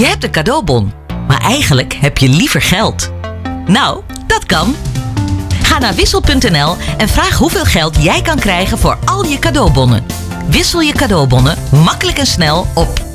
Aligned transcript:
Je 0.00 0.06
hebt 0.06 0.24
een 0.24 0.30
cadeaubon, 0.30 0.92
maar 1.28 1.40
eigenlijk 1.40 1.94
heb 1.94 2.18
je 2.18 2.28
liever 2.28 2.62
geld. 2.62 3.10
Nou, 3.66 4.02
dat 4.26 4.46
kan. 4.46 4.76
Ga 5.62 5.78
naar 5.78 5.94
wissel.nl 5.94 6.76
en 6.96 7.08
vraag 7.08 7.36
hoeveel 7.36 7.64
geld 7.64 8.02
jij 8.02 8.22
kan 8.22 8.38
krijgen 8.38 8.78
voor 8.78 8.98
al 9.04 9.24
je 9.24 9.38
cadeaubonnen. 9.38 10.06
Wissel 10.46 10.80
je 10.80 10.92
cadeaubonnen 10.92 11.58
makkelijk 11.84 12.18
en 12.18 12.26
snel 12.26 12.66
op 12.74 13.09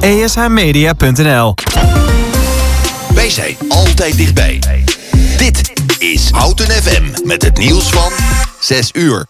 ESHmedia.nl 0.00 1.54
Wij 3.14 3.30
zijn 3.30 3.56
altijd 3.68 4.16
dichtbij. 4.16 4.60
Dit 5.36 5.72
is 5.98 6.30
Houten 6.30 6.66
FM 6.70 7.02
met 7.24 7.42
het 7.42 7.58
nieuws 7.58 7.88
van 7.88 8.12
6 8.60 8.90
uur. 8.92 9.26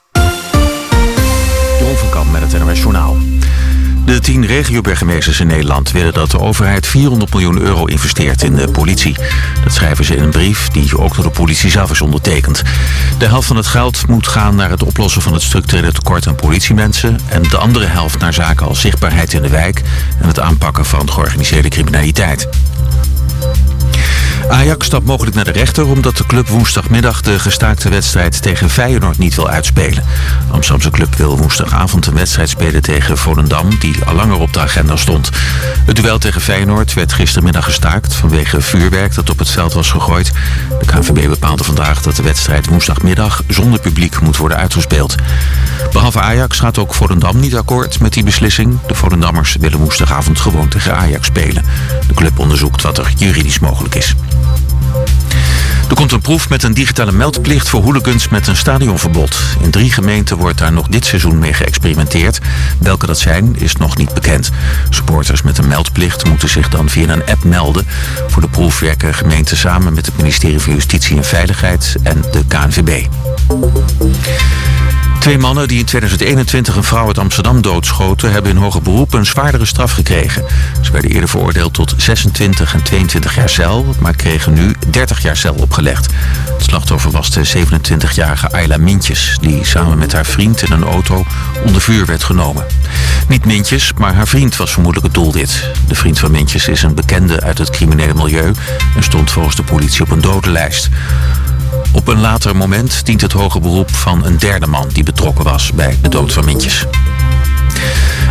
Jeroen 1.79 1.97
van 1.97 2.11
Kamp 2.11 2.33
met 2.33 2.53
het 2.53 2.65
NOS 2.65 2.79
Journaal. 2.79 3.17
De 4.11 4.21
tien 4.21 4.47
regioburgemeesters 4.47 5.41
in 5.41 5.47
Nederland 5.47 5.91
willen 5.91 6.13
dat 6.13 6.31
de 6.31 6.39
overheid 6.39 6.87
400 6.87 7.33
miljoen 7.33 7.59
euro 7.59 7.85
investeert 7.85 8.43
in 8.43 8.55
de 8.55 8.69
politie. 8.71 9.17
Dat 9.65 9.73
schrijven 9.73 10.05
ze 10.05 10.17
in 10.17 10.23
een 10.23 10.31
brief 10.31 10.69
die 10.69 10.99
ook 10.99 11.15
door 11.15 11.25
de 11.25 11.31
politie 11.31 11.71
zelf 11.71 11.91
is 11.91 12.01
ondertekend. 12.01 12.63
De 13.19 13.27
helft 13.27 13.47
van 13.47 13.57
het 13.57 13.67
geld 13.67 14.07
moet 14.07 14.29
gaan 14.29 14.55
naar 14.55 14.71
het 14.71 14.83
oplossen 14.83 15.23
van 15.23 15.33
het 15.33 15.43
structurele 15.43 15.93
tekort 15.93 16.27
aan 16.27 16.35
politiemensen... 16.35 17.19
en 17.29 17.43
de 17.43 17.57
andere 17.57 17.87
helft 17.87 18.19
naar 18.19 18.35
zaken 18.35 18.67
als 18.67 18.81
zichtbaarheid 18.81 19.33
in 19.33 19.43
de 19.43 19.49
wijk... 19.49 19.83
en 20.21 20.29
het 20.29 20.41
aanpakken 20.41 20.85
van 20.85 21.11
georganiseerde 21.11 21.69
criminaliteit. 21.69 22.49
Ajax 24.51 24.87
stapt 24.87 25.07
mogelijk 25.07 25.37
naar 25.37 25.45
de 25.45 25.53
rechter 25.53 25.87
omdat 25.87 26.17
de 26.17 26.27
club 26.27 26.49
woensdagmiddag 26.49 27.21
de 27.21 27.39
gestaakte 27.39 27.89
wedstrijd 27.89 28.43
tegen 28.43 28.71
Feyenoord 28.71 29.19
niet 29.19 29.35
wil 29.35 29.49
uitspelen. 29.49 30.05
De 30.47 30.53
Amsterdamse 30.53 30.91
club 30.91 31.15
wil 31.15 31.39
woensdagavond 31.39 32.07
een 32.07 32.15
wedstrijd 32.15 32.49
spelen 32.49 32.83
tegen 32.83 33.19
Volendam 33.19 33.79
die 33.79 34.05
al 34.05 34.15
langer 34.15 34.39
op 34.39 34.53
de 34.53 34.61
agenda 34.61 34.97
stond. 34.97 35.31
Het 35.85 35.97
duel 35.97 36.19
tegen 36.19 36.41
Feyenoord 36.41 36.95
werd 36.95 37.13
gistermiddag 37.13 37.65
gestaakt 37.65 38.15
vanwege 38.15 38.61
vuurwerk 38.61 39.15
dat 39.15 39.31
op 39.31 39.39
het 39.39 39.51
veld 39.51 39.73
was 39.73 39.91
gegooid. 39.91 40.33
De 40.81 40.87
KNVB 40.87 41.29
bepaalde 41.29 41.65
vandaag 41.65 42.03
dat 42.03 42.17
de 42.17 42.23
wedstrijd 42.23 42.67
woensdagmiddag 42.67 43.43
zonder 43.49 43.81
publiek 43.81 44.21
moet 44.21 44.37
worden 44.37 44.59
uitgespeeld. 44.59 45.15
Behalve 45.93 46.21
Ajax 46.21 46.59
gaat 46.59 46.79
ook 46.79 46.95
Volendam 46.95 47.41
niet 47.41 47.57
akkoord 47.57 48.01
met 48.01 48.13
die 48.13 48.25
beslissing. 48.25 48.79
De 48.87 48.95
Volendammers 48.95 49.57
willen 49.61 49.79
woensdagavond 49.79 50.41
gewoon 50.41 50.69
tegen 50.69 50.97
Ajax 50.97 51.27
spelen. 51.27 51.65
De 52.07 52.15
club 52.15 52.39
onderzoekt 52.39 52.83
wat 52.83 52.99
er 52.99 53.13
juridisch 53.17 53.59
mogelijk 53.59 53.95
is. 53.95 54.15
Er 55.91 55.97
komt 55.97 56.13
een 56.13 56.21
proef 56.21 56.49
met 56.49 56.63
een 56.63 56.75
digitale 56.75 57.13
meldplicht 57.13 57.69
voor 57.69 57.83
hooligans 57.83 58.29
met 58.29 58.47
een 58.47 58.57
stadionverbod. 58.57 59.37
In 59.63 59.71
drie 59.71 59.93
gemeenten 59.93 60.37
wordt 60.37 60.59
daar 60.59 60.73
nog 60.73 60.89
dit 60.89 61.07
seizoen 61.07 61.39
mee 61.39 61.53
geëxperimenteerd. 61.53 62.39
Welke 62.79 63.07
dat 63.07 63.19
zijn, 63.19 63.57
is 63.59 63.77
nog 63.77 63.97
niet 63.97 64.15
bekend. 64.15 64.51
Supporters 64.91 65.43
met 65.43 65.59
een 65.59 65.69
meldplicht 65.69 66.27
moeten 66.27 66.49
zich 66.49 66.69
dan 66.69 66.89
via 66.89 67.09
een 67.09 67.27
app 67.27 67.45
melden. 67.45 67.87
Voor 68.29 68.43
de 68.43 68.49
proef 68.49 68.79
werken 68.79 69.15
gemeenten 69.15 69.57
samen 69.57 69.93
met 69.93 70.07
het 70.07 70.17
ministerie 70.17 70.61
van 70.61 70.73
Justitie 70.73 71.17
en 71.17 71.25
Veiligheid 71.25 71.97
en 72.03 72.25
de 72.31 72.45
KNVB. 72.49 73.07
Twee 75.21 75.39
mannen 75.39 75.69
die 75.69 75.79
in 75.79 75.85
2021 75.85 76.77
een 76.77 76.85
vrouw 76.85 77.07
uit 77.07 77.19
Amsterdam 77.19 77.63
doodschoten... 77.63 78.33
hebben 78.33 78.51
in 78.51 78.57
hoger 78.57 78.83
beroep 78.83 79.13
een 79.13 79.27
zwaardere 79.27 79.65
straf 79.65 79.93
gekregen. 79.93 80.45
Ze 80.81 80.93
werden 80.93 81.11
eerder 81.11 81.29
veroordeeld 81.29 81.75
tot 81.75 81.95
26 81.97 82.75
en 82.75 82.83
22 82.83 83.35
jaar 83.35 83.49
cel... 83.49 83.95
maar 83.99 84.17
kregen 84.17 84.53
nu 84.53 84.75
30 84.91 85.23
jaar 85.23 85.37
cel 85.37 85.55
opgelegd. 85.55 86.07
Het 86.53 86.63
slachtoffer 86.63 87.11
was 87.11 87.31
de 87.31 87.49
27-jarige 87.49 88.53
Ayla 88.53 88.77
Mintjes... 88.77 89.37
die 89.41 89.65
samen 89.65 89.99
met 89.99 90.13
haar 90.13 90.27
vriend 90.27 90.63
in 90.63 90.73
een 90.73 90.85
auto 90.85 91.25
onder 91.65 91.81
vuur 91.81 92.07
werd 92.07 92.25
genomen. 92.25 92.67
Niet 93.29 93.45
Mintjes, 93.45 93.93
maar 93.99 94.15
haar 94.15 94.29
vriend 94.29 94.57
was 94.57 94.73
vermoedelijk 94.73 95.15
het 95.15 95.23
doelwit. 95.23 95.71
De 95.89 95.95
vriend 95.95 96.19
van 96.19 96.31
Mintjes 96.31 96.69
is 96.69 96.83
een 96.83 96.95
bekende 96.95 97.41
uit 97.41 97.59
het 97.59 97.71
criminele 97.71 98.15
milieu... 98.15 98.53
en 98.97 99.03
stond 99.03 99.31
volgens 99.31 99.57
de 99.57 99.63
politie 99.63 100.03
op 100.03 100.11
een 100.11 100.21
dodenlijst. 100.21 100.89
Op 101.93 102.09
een 102.09 102.21
later 102.21 102.57
moment 102.57 103.07
dient 103.07 103.21
het 103.21 103.33
hoge 103.33 103.61
beroep 103.61 103.95
van 103.95 104.25
een 104.25 104.39
derde 104.39 104.67
man 104.67 104.89
die 104.89 105.03
betrokken 105.03 105.45
was 105.45 105.73
bij 105.73 105.99
de 106.03 106.09
dood 106.09 106.33
van 106.33 106.45
Mintjes. 106.45 106.87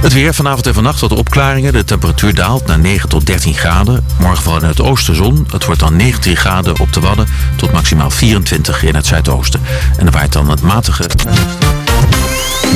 Het 0.02 0.14
weer 0.14 0.34
vanavond 0.34 0.68
en 0.68 0.74
vannacht 0.74 1.00
wat 1.00 1.12
opklaringen. 1.12 1.74
De 1.74 1.84
temperatuur 1.84 2.36
daalt 2.36 2.66
naar 2.66 2.80
9 2.80 3.10
tot 3.10 3.26
13 3.26 3.54
graden. 3.54 4.06
Morgen 4.20 4.62
in 4.62 4.68
het 4.68 4.82
oosten 4.82 5.16
zon. 5.16 5.48
Het 5.52 5.66
wordt 5.66 5.80
dan 5.80 5.96
19 5.96 6.36
graden 6.36 6.80
op 6.80 6.94
de 6.94 7.00
Wadden 7.00 7.28
tot 7.56 7.72
maximaal 7.72 8.10
24 8.10 8.84
in 8.84 8.96
het 8.96 9.06
zuidoosten. 9.06 9.62
En 9.98 10.06
er 10.06 10.12
waait 10.12 10.34
dan 10.34 10.50
het 10.50 10.62
matige... 10.62 11.10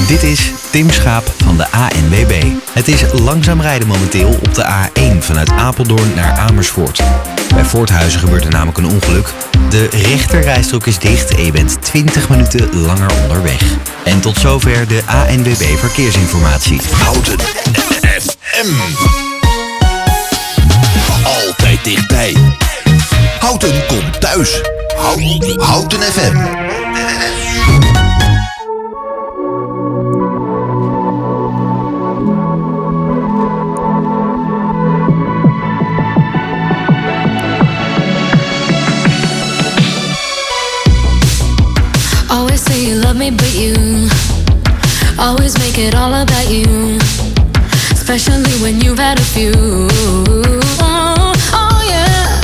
Dit 0.08 0.24
is 0.24 0.52
Tim 0.72 0.90
Schaap 0.92 1.34
van 1.44 1.58
de 1.58 1.72
ANWB. 1.72 2.44
Het 2.72 2.88
is 2.88 3.04
langzaam 3.12 3.62
rijden 3.62 3.88
momenteel 3.88 4.28
op 4.28 4.54
de 4.54 4.64
A1 4.64 5.18
vanuit 5.20 5.50
Apeldoorn 5.50 6.14
naar 6.16 6.38
Amersfoort. 6.38 7.02
Bij 7.54 7.66
Voorthuizen 7.66 8.20
gebeurt 8.20 8.46
er 8.46 8.52
namelijk 8.52 8.78
een 8.78 8.86
ongeluk. 8.86 9.34
De 9.70 9.90
rechterrijstrook 9.92 10.86
is 10.86 11.00
dicht 11.00 11.36
en 11.36 11.46
je 11.46 11.52
bent 11.52 11.82
20 11.82 12.30
minuten 12.30 12.76
langer 12.76 13.12
onderweg. 13.22 13.62
En 14.04 14.20
tot 14.20 14.38
zover 14.38 14.88
de 14.88 15.02
ANWB 15.06 15.78
Verkeersinformatie. 15.78 16.82
Houten 17.04 17.40
FM. 18.20 18.74
Altijd 21.24 21.84
dichtbij. 21.84 22.36
Houten 23.40 23.86
komt 23.88 24.22
thuis. 24.22 24.62
Houten, 24.96 25.62
Houten 25.62 26.02
FM. 26.02 26.36
Make 45.76 45.88
it 45.88 45.96
all 45.96 46.14
about 46.14 46.50
you. 46.52 46.98
Especially 47.92 48.52
when 48.62 48.80
you've 48.80 49.00
had 49.00 49.18
a 49.18 49.24
few. 49.24 49.54
Oh, 50.80 51.34
oh, 51.54 51.80
yeah. 51.90 52.42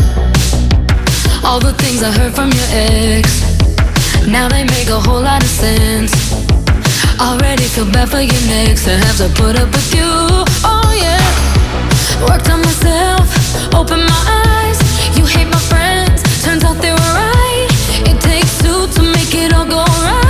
All 1.47 1.59
the 1.59 1.73
things 1.73 2.01
I 2.01 2.12
heard 2.12 2.34
from 2.34 2.50
your 2.51 2.69
ex. 2.72 3.44
Now 4.28 4.47
they 4.50 4.63
make 4.63 4.90
a 4.90 5.00
whole 5.00 5.22
lot 5.22 5.44
of 5.44 5.50
sense. 5.50 6.12
Already 7.19 7.63
feel 7.63 7.85
bad 7.91 8.09
for 8.09 8.22
your 8.22 8.41
next 8.47 8.85
to 8.85 8.97
have 8.97 9.17
to 9.17 9.29
put 9.40 9.56
up 9.59 9.69
with 9.69 9.94
you. 9.94 10.09
Oh, 10.66 10.91
yeah. 10.97 11.22
Worked 12.28 12.50
on 12.50 12.61
myself, 12.61 13.28
open 13.75 14.00
my 14.00 14.22
eyes. 14.41 14.79
You 15.17 15.25
hate 15.25 15.50
my 15.50 15.61
friends, 15.69 16.23
turns 16.44 16.63
out 16.63 16.78
they 16.81 16.91
were 16.91 17.13
right. 17.13 17.67
It 18.09 18.19
takes 18.22 18.57
two 18.63 18.88
to 18.88 19.01
make 19.03 19.35
it 19.35 19.53
all 19.53 19.66
go 19.66 19.84
right. 20.01 20.28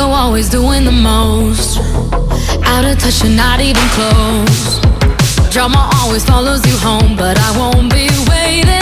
Ego 0.00 0.12
always 0.12 0.48
doing 0.48 0.86
the 0.86 0.92
most. 0.92 1.76
Out 2.64 2.86
of 2.86 2.98
touch 2.98 3.22
and 3.22 3.36
not 3.36 3.60
even 3.60 3.86
close. 3.90 4.80
Drama 5.52 5.90
always 5.96 6.24
follows 6.24 6.64
you 6.66 6.76
home, 6.78 7.16
but 7.16 7.38
I 7.38 7.50
won't 7.58 7.92
be 7.92 8.08
waiting 8.30 8.79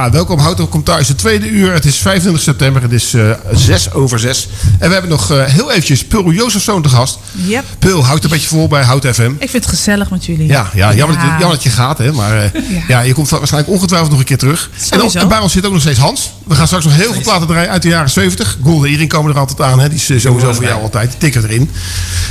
Ja, 0.00 0.10
welkom. 0.10 0.38
Houd 0.38 0.60
op 0.60 0.84
thuis. 0.84 1.08
Het 1.08 1.18
tweede 1.18 1.48
uur. 1.48 1.72
Het 1.72 1.84
is 1.84 1.96
25 1.96 2.42
september. 2.42 2.82
Het 2.82 2.92
is 2.92 3.14
eh 3.14 3.30
6 3.52 3.92
over 3.92 4.18
6. 4.18 4.48
En 4.78 4.86
we 4.86 4.92
hebben 4.92 5.10
nog 5.10 5.30
eh, 5.30 5.44
heel 5.44 5.70
eventjes 5.70 6.04
Pul 6.04 6.30
Jozefzoon 6.32 6.82
te 6.82 6.88
gast. 6.88 7.18
Yep. 7.32 7.64
Pul, 7.78 8.04
houdt 8.04 8.24
een 8.24 8.30
beetje 8.30 8.48
vol 8.48 8.68
bij 8.68 8.82
Hout 8.82 9.06
FM. 9.06 9.30
Ik 9.38 9.50
vind 9.50 9.64
het 9.64 9.66
gezellig 9.66 10.10
met 10.10 10.24
jullie. 10.24 10.46
Ja, 10.46 10.70
ja, 10.74 10.94
jammer, 10.94 11.16
Dat, 11.16 11.26
jammer 11.26 11.48
dat 11.48 11.62
je 11.62 11.70
gaat, 11.70 11.98
hè. 11.98 12.12
Maar 12.12 12.36
eh, 12.42 12.52
ja. 12.76 12.82
Ja. 12.88 13.00
je 13.00 13.12
komt 13.12 13.28
waarschijnlijk 13.28 13.72
ongetwijfeld 13.72 14.10
nog 14.10 14.18
een 14.20 14.26
keer 14.26 14.38
terug. 14.38 14.70
En, 14.74 14.80
Sowieso. 14.86 15.16
ook- 15.18 15.22
en 15.22 15.28
bij 15.28 15.38
ons 15.38 15.52
zit 15.52 15.66
ook 15.66 15.72
nog 15.72 15.80
steeds 15.80 15.98
Hans. 15.98 16.32
We 16.44 16.54
gaan 16.54 16.66
straks 16.66 16.84
nog 16.84 16.94
heel 16.94 17.12
veel 17.12 17.22
platen 17.22 17.46
draaien 17.46 17.70
uit 17.70 17.82
de 17.82 17.88
jaren 17.88 18.10
70. 18.10 18.58
Golden 18.62 18.88
Earring 18.90 19.10
komen 19.10 19.32
er 19.32 19.38
altijd 19.38 19.60
aan, 19.60 19.78
hè. 19.80 19.88
Die 19.88 19.98
is 19.98 20.22
sowieso 20.22 20.52
voor 20.52 20.64
jou 20.64 20.82
altijd. 20.82 21.10
Die 21.10 21.18
tikken 21.18 21.44
erin. 21.44 21.70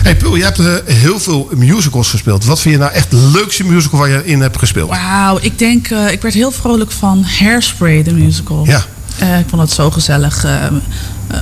hey, 0.04 0.16
Pul, 0.16 0.36
je 0.36 0.44
hebt 0.44 0.60
heel 0.86 1.20
veel 1.20 1.50
musicals 1.56 2.10
gespeeld. 2.10 2.46
Wat 2.46 2.60
vind 2.60 2.74
je 2.74 2.80
nou 2.82 2.92
echt 2.94 3.12
de 3.12 3.30
leukste 3.34 3.64
musical 3.64 4.00
waar 4.00 4.10
je 4.10 4.26
in 4.26 4.42
hebt 4.42 4.58
gespeeld? 4.58 4.90
Wauw, 4.90 5.38
ik 5.42 5.60
denk, 5.60 5.88
eh, 5.88 6.12
ik 6.12 6.22
werd 6.22 6.34
heel 6.34 6.52
vrolijk 6.52 6.92
van 6.92 7.24
Hairspray, 7.60 8.04
de 8.04 8.14
musical. 8.14 8.66
Ja. 8.66 8.84
Eh, 9.20 9.40
ik 9.40 9.46
vond 9.50 9.62
het 9.62 9.72
zo 9.72 9.92
gezellig. 9.92 10.44
eh, 10.44 10.66
eh, 10.66 10.72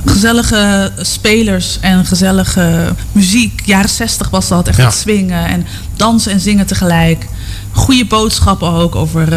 gezellige 0.04 0.92
spelers 1.00 1.78
en 1.80 2.04
gezellige 2.06 2.94
muziek. 3.12 3.62
Jaren 3.64 3.88
60 3.90 4.30
was 4.30 4.48
dat, 4.48 4.68
echt 4.68 4.76
Ja. 4.76 4.84
het 4.84 4.94
swingen 4.94 5.46
en 5.46 5.66
dansen 5.96 6.32
en 6.32 6.40
zingen 6.40 6.66
tegelijk. 6.66 7.26
Goede 7.72 8.04
boodschappen 8.04 8.72
ook 8.72 8.94
over 8.94 9.28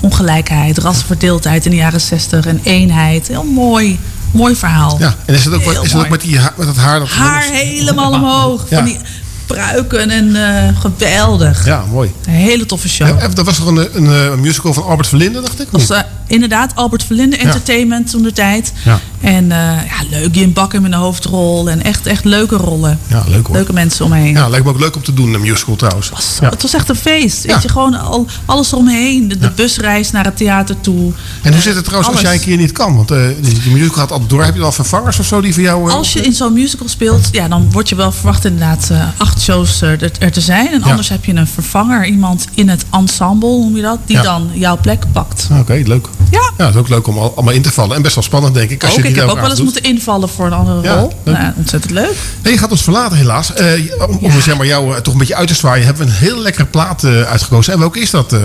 ongelijkheid, 0.00 0.78
rassenverdeeldheid 0.78 1.64
in 1.64 1.70
de 1.70 1.76
jaren 1.76 2.00
60 2.00 2.46
en 2.46 2.60
eenheid. 2.62 3.28
Heel 3.28 3.44
mooi, 3.44 3.98
mooi 4.30 4.56
verhaal. 4.56 4.96
Ja, 4.98 5.14
en 5.24 5.34
is 5.34 5.44
het 5.44 5.54
ook, 5.54 5.60
Heel 5.62 5.82
is 5.82 5.92
het 5.92 6.02
ook 6.02 6.08
met, 6.08 6.20
die, 6.20 6.38
met 6.56 6.66
dat 6.66 6.76
haar? 6.76 6.98
Dat 6.98 7.08
Haar 7.08 7.42
helemaal 7.42 8.12
omhoog. 8.12 8.66
Ja. 8.70 8.76
Van 8.76 8.84
die 8.84 8.98
pruiken 9.46 10.10
en 10.10 10.36
eh, 10.36 10.80
geweldig. 10.80 11.66
Ja, 11.66 11.84
mooi. 11.90 12.12
Een 12.26 12.32
hele 12.32 12.66
toffe 12.66 12.88
show. 12.88 13.20
Ja, 13.20 13.28
dat 13.28 13.44
was 13.46 13.56
toch 13.56 13.66
een, 13.66 13.88
een, 13.92 14.06
eh, 14.06 14.34
musical 14.34 14.72
van 14.72 14.84
Albert 14.84 15.08
Verlinde, 15.08 15.40
dacht 15.40 15.60
ik? 15.60 15.68
Dat 15.70 15.86
was 15.86 15.98
eh, 15.98 16.04
inderdaad 16.26 16.74
Albert 16.74 17.04
Verlinde 17.04 17.36
Entertainment 17.36 18.10
toen 18.10 18.22
de 18.22 18.32
tijd. 18.32 18.72
Ja. 18.84 19.00
En 19.20 19.52
eh, 19.52 19.58
ja, 19.58 19.96
leuk, 20.10 20.34
Jim 20.34 20.52
Bakker 20.52 20.84
in 20.84 20.90
de 20.90 20.96
hoofdrol. 20.96 21.70
En 21.70 21.82
echt, 21.82 22.06
echt 22.06 22.24
leuke 22.24 22.56
rollen. 22.56 22.98
Ja, 23.06 23.24
leuk 23.28 23.46
hoor. 23.46 23.56
Leuke 23.56 23.72
mensen 23.72 24.04
omheen. 24.04 24.34
Ja, 24.34 24.48
lijkt 24.48 24.64
me 24.64 24.70
ook 24.72 24.80
leuk 24.80 24.96
om 24.96 25.02
te 25.02 25.14
doen, 25.14 25.34
een 25.34 25.40
musical 25.40 25.76
trouwens. 25.76 26.06
Zo, 26.36 26.44
Het 26.44 26.62
was 26.62 26.74
echt 26.74 26.88
een 26.88 26.96
feest. 26.96 27.44
Ja. 27.44 27.52
Weet 27.52 27.62
je, 27.62 27.68
gewoon 27.68 27.94
al, 28.00 28.26
alles 28.44 28.72
eromheen. 28.72 29.28
De, 29.28 29.38
de 29.38 29.50
busreis 29.50 30.10
naar 30.10 30.24
het 30.24 30.36
theater 30.36 30.80
toe. 30.80 31.12
En 31.42 31.52
hoe 31.52 31.62
zit 31.62 31.74
het 31.74 31.84
trouwens 31.84 32.12
als 32.12 32.20
jij 32.20 32.34
een 32.34 32.40
keer 32.40 32.56
niet 32.56 32.72
kan? 32.72 32.96
Want 32.96 33.10
eh 33.10 33.18
die, 33.40 33.58
die 33.60 33.72
musical 33.72 33.96
gaat 33.96 34.10
altijd 34.12 34.30
door. 34.30 34.44
Heb 34.44 34.54
je 34.54 34.60
dan 34.60 34.72
vervangers 34.72 35.18
of 35.18 35.26
zo 35.26 35.40
die 35.40 35.54
voor 35.54 35.62
jou... 35.62 35.88
eh, 35.90 35.94
Als 35.96 36.12
je 36.12 36.20
in 36.20 36.32
zo'n 36.32 36.52
musical 36.52 36.88
speelt, 36.88 37.28
ja, 37.32 37.48
dan 37.48 37.70
word 37.72 37.88
je 37.88 37.94
wel 37.94 38.12
verwacht 38.12 38.44
inderdaad 38.44 38.88
eh, 38.90 39.04
acht 39.16 39.40
shows 39.42 39.80
er, 39.80 40.10
er 40.18 40.32
te 40.32 40.40
zijn. 40.40 40.72
En 40.72 40.82
anders 40.82 41.08
heb 41.08 41.24
je 41.24 41.34
een 41.34 41.46
vervanger, 41.46 42.06
iemand 42.06 42.46
in 42.54 42.68
het 42.68 42.84
ensemble, 42.90 43.48
noem 43.48 43.76
je 43.76 43.82
dat, 43.82 43.98
die 44.04 44.20
dan 44.22 44.50
jouw 44.52 44.78
plek 44.80 45.04
pakt. 45.12 45.48
Oké, 45.60 45.82
leuk. 45.84 46.06
Ja. 46.30 46.50
Ja, 46.58 46.64
het 46.64 46.74
is 46.74 46.80
ook 46.80 46.88
leuk 46.88 47.06
om 47.06 47.18
al- 47.18 47.32
allemaal 47.36 47.54
in 47.54 47.62
te 47.62 47.72
vallen. 47.72 47.96
En 47.96 48.02
best 48.02 48.14
wel 48.14 48.24
spannend, 48.24 48.54
denk 48.54 48.70
ik. 48.70 48.84
Als 48.84 48.94
je 48.94 49.02
heb 49.20 49.28
ook 49.28 49.40
wel 49.40 49.50
eens 49.50 49.62
moeten 49.62 49.82
invallen 49.82 50.28
voor 50.28 50.46
een 50.46 50.52
andere 50.52 50.82
Ja, 50.82 50.94
rol. 50.98 51.12
leuk. 51.24 51.38
Nou, 51.38 51.52
ontzettend 51.56 51.92
leuk. 51.92 52.14
Nee, 52.42 52.52
je 52.52 52.58
gaat 52.58 52.70
ons 52.70 52.82
verlaten 52.82 53.16
helaas. 53.16 53.52
Eh, 53.54 53.68
om 54.08 54.18
om 54.20 54.40
zeg 54.40 54.56
maar, 54.56 54.66
jou 54.66 54.94
eh, 54.94 55.00
toch 55.00 55.12
een 55.12 55.18
beetje 55.18 55.34
uit 55.36 55.48
te 55.48 55.54
zwaaien... 55.54 55.84
hebben 55.86 56.06
we 56.06 56.12
een 56.12 56.16
heel 56.18 56.38
lekkere 56.38 56.64
plaat 56.66 57.04
eh, 57.04 57.22
uitgekozen. 57.22 57.72
En 57.72 57.78
welke 57.78 58.00
is 58.00 58.10
dat, 58.10 58.32
eh? 58.32 58.40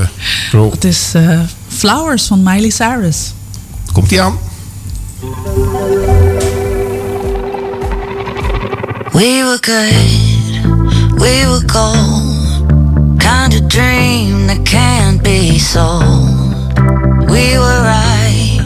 Het 0.72 0.84
is 0.84 1.12
eh, 1.14 1.40
Flowers 1.68 2.24
van 2.24 2.44
Miley 2.44 2.70
Cyrus. 2.70 3.34
Komt 3.92 4.10
die 4.10 4.22
aan? 4.22 4.38
We 9.12 9.44
were 9.44 9.58
good, 9.62 11.20
we 11.20 11.46
were 11.46 11.64
gold. 11.66 12.40
Kind 13.18 13.54
of 13.62 13.68
dream 13.68 14.48
that 14.48 14.64
can't 14.64 15.22
be 15.22 15.60
sold. 15.60 16.64
We 17.30 17.58
were 17.58 17.82
right 17.82 18.64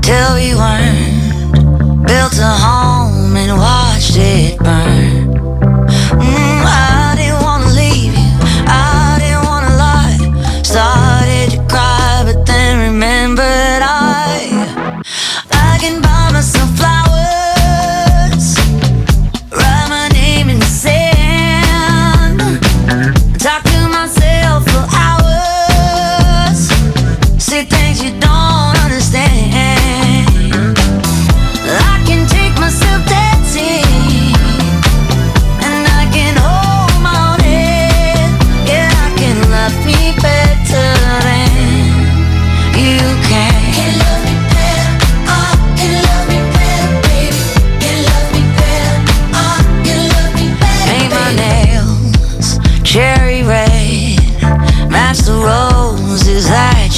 till 0.00 0.34
we 0.34 0.54
weren't. 0.56 1.11
Built 2.32 2.44
a 2.44 2.48
home 2.48 3.36
and 3.36 3.58
watched 3.58 4.16
it 4.16 4.58
burn. 4.58 5.01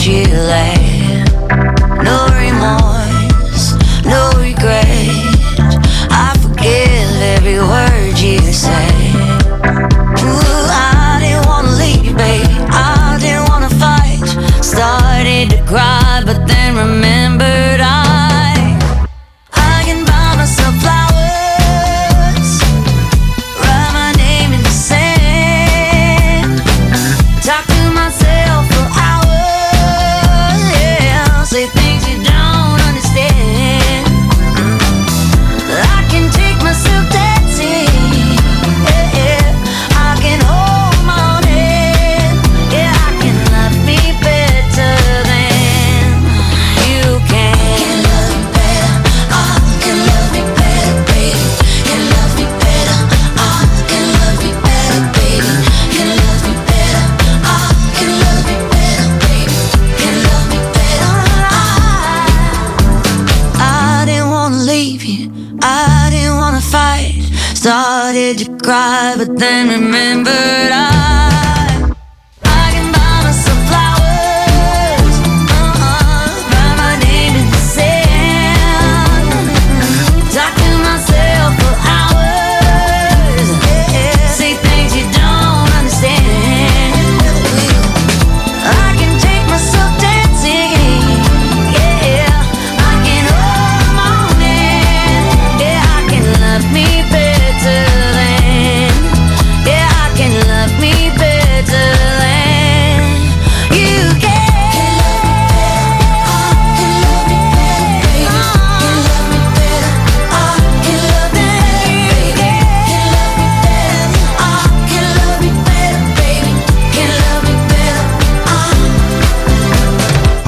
You 0.07 0.23
laid. 0.25 0.74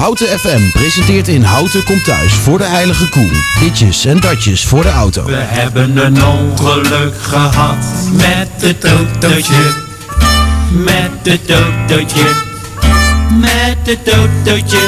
Houten 0.07 0.39
FM 0.39 0.69
presenteert 0.71 1.27
in 1.27 1.43
Houten 1.43 1.83
komt 1.83 2.03
thuis 2.03 2.33
voor 2.33 2.57
de 2.57 2.63
heilige 2.63 3.09
koe. 3.09 3.29
Ditjes 3.59 4.05
en 4.05 4.19
datjes 4.19 4.65
voor 4.65 4.81
de 4.81 4.89
auto. 4.89 5.25
We 5.25 5.35
hebben 5.35 5.97
een 5.97 6.23
ongeluk 6.23 7.13
gehad 7.21 7.85
met 8.11 8.49
het 8.57 8.85
autootje. 8.85 9.73
Met 10.71 11.11
het 11.23 11.51
autootje. 11.51 12.23
Met 13.39 13.77
het 13.83 14.13
autootje. 14.13 14.79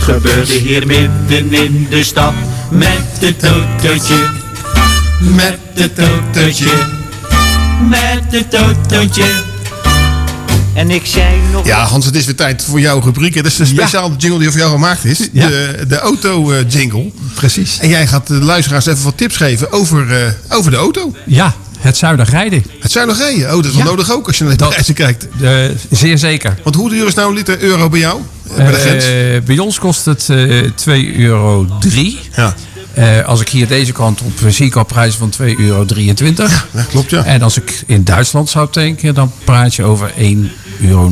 Gebeurde 0.00 0.52
hier 0.52 0.86
midden 0.86 1.52
in 1.52 1.86
de 1.90 2.04
stad. 2.04 2.32
Met 2.68 3.18
het 3.20 3.44
autootje. 3.44 4.28
Met 5.20 5.58
het 5.74 5.98
autootje. 5.98 6.72
Met 7.88 8.24
het 8.28 8.54
autootje. 8.54 9.49
En 10.74 10.90
ik 10.90 11.06
zei 11.06 11.36
nog... 11.52 11.66
Ja, 11.66 11.84
Hans, 11.84 12.04
het 12.06 12.14
is 12.14 12.24
weer 12.24 12.34
tijd 12.34 12.64
voor 12.64 12.80
jouw 12.80 13.00
rubriek. 13.00 13.34
Het 13.34 13.46
is 13.46 13.58
een 13.58 13.66
speciale 13.66 14.16
jingle 14.16 14.38
die 14.38 14.50
voor 14.50 14.58
jou 14.58 14.70
gemaakt 14.70 15.04
is. 15.04 15.18
De, 15.32 15.84
de 15.88 15.98
auto-jingle. 15.98 17.10
Precies. 17.34 17.78
En 17.78 17.88
jij 17.88 18.06
gaat 18.06 18.26
de 18.26 18.34
luisteraars 18.34 18.86
even 18.86 19.04
wat 19.04 19.16
tips 19.16 19.36
geven 19.36 19.72
over, 19.72 20.12
eh, 20.12 20.56
over 20.56 20.70
de 20.70 20.76
auto. 20.76 21.14
Ja, 21.26 21.54
het 21.78 21.96
zuinig 21.96 22.30
rijden. 22.30 22.64
Het 22.80 22.92
zuinig 22.92 23.18
rijden? 23.18 23.46
Oh, 23.48 23.54
dat 23.54 23.64
is 23.64 23.70
wel 23.70 23.78
Ja. 23.80 23.84
nodig 23.84 24.10
ook 24.12 24.26
als 24.26 24.38
je 24.38 24.44
naar 24.44 24.56
de 24.56 24.66
prijzen 24.66 24.94
kijkt. 24.94 25.26
Eh, 25.42 25.58
zeer 25.90 26.18
zeker. 26.18 26.58
Want 26.62 26.76
hoe 26.76 26.90
duur 26.90 27.06
is 27.06 27.14
nou 27.14 27.28
een 27.28 27.34
liter 27.36 27.60
euro 27.62 27.88
bij 27.88 28.00
jou? 28.00 28.20
Eh, 28.50 28.56
bij 28.56 28.66
de 28.70 28.76
grens? 28.78 29.04
Eh, 29.04 29.40
bij 29.44 29.58
ons 29.58 29.78
kost 29.78 30.04
het 30.04 30.28
eh 30.28 30.70
2,03 30.74 31.18
euro. 31.18 31.66
Ja. 32.36 32.54
Eh, 33.00 33.26
als 33.26 33.40
ik 33.40 33.48
hier 33.48 33.68
deze 33.68 33.92
kant 33.92 34.20
op 34.20 34.32
zie 34.48 34.66
ik 34.66 34.76
al 34.76 34.84
prijzen 34.84 35.18
van 35.18 35.30
2,23 35.30 35.56
euro. 35.56 35.84
Ja, 36.72 36.82
klopt 36.88 37.10
ja. 37.10 37.24
En 37.24 37.42
als 37.42 37.56
ik 37.56 37.82
in 37.86 38.04
Duitsland 38.04 38.50
zou 38.50 38.68
tanken, 38.70 39.14
dan 39.14 39.32
praat 39.44 39.74
je 39.74 39.84
over 39.84 40.12
1,90 40.16 40.16
euro. 40.80 41.10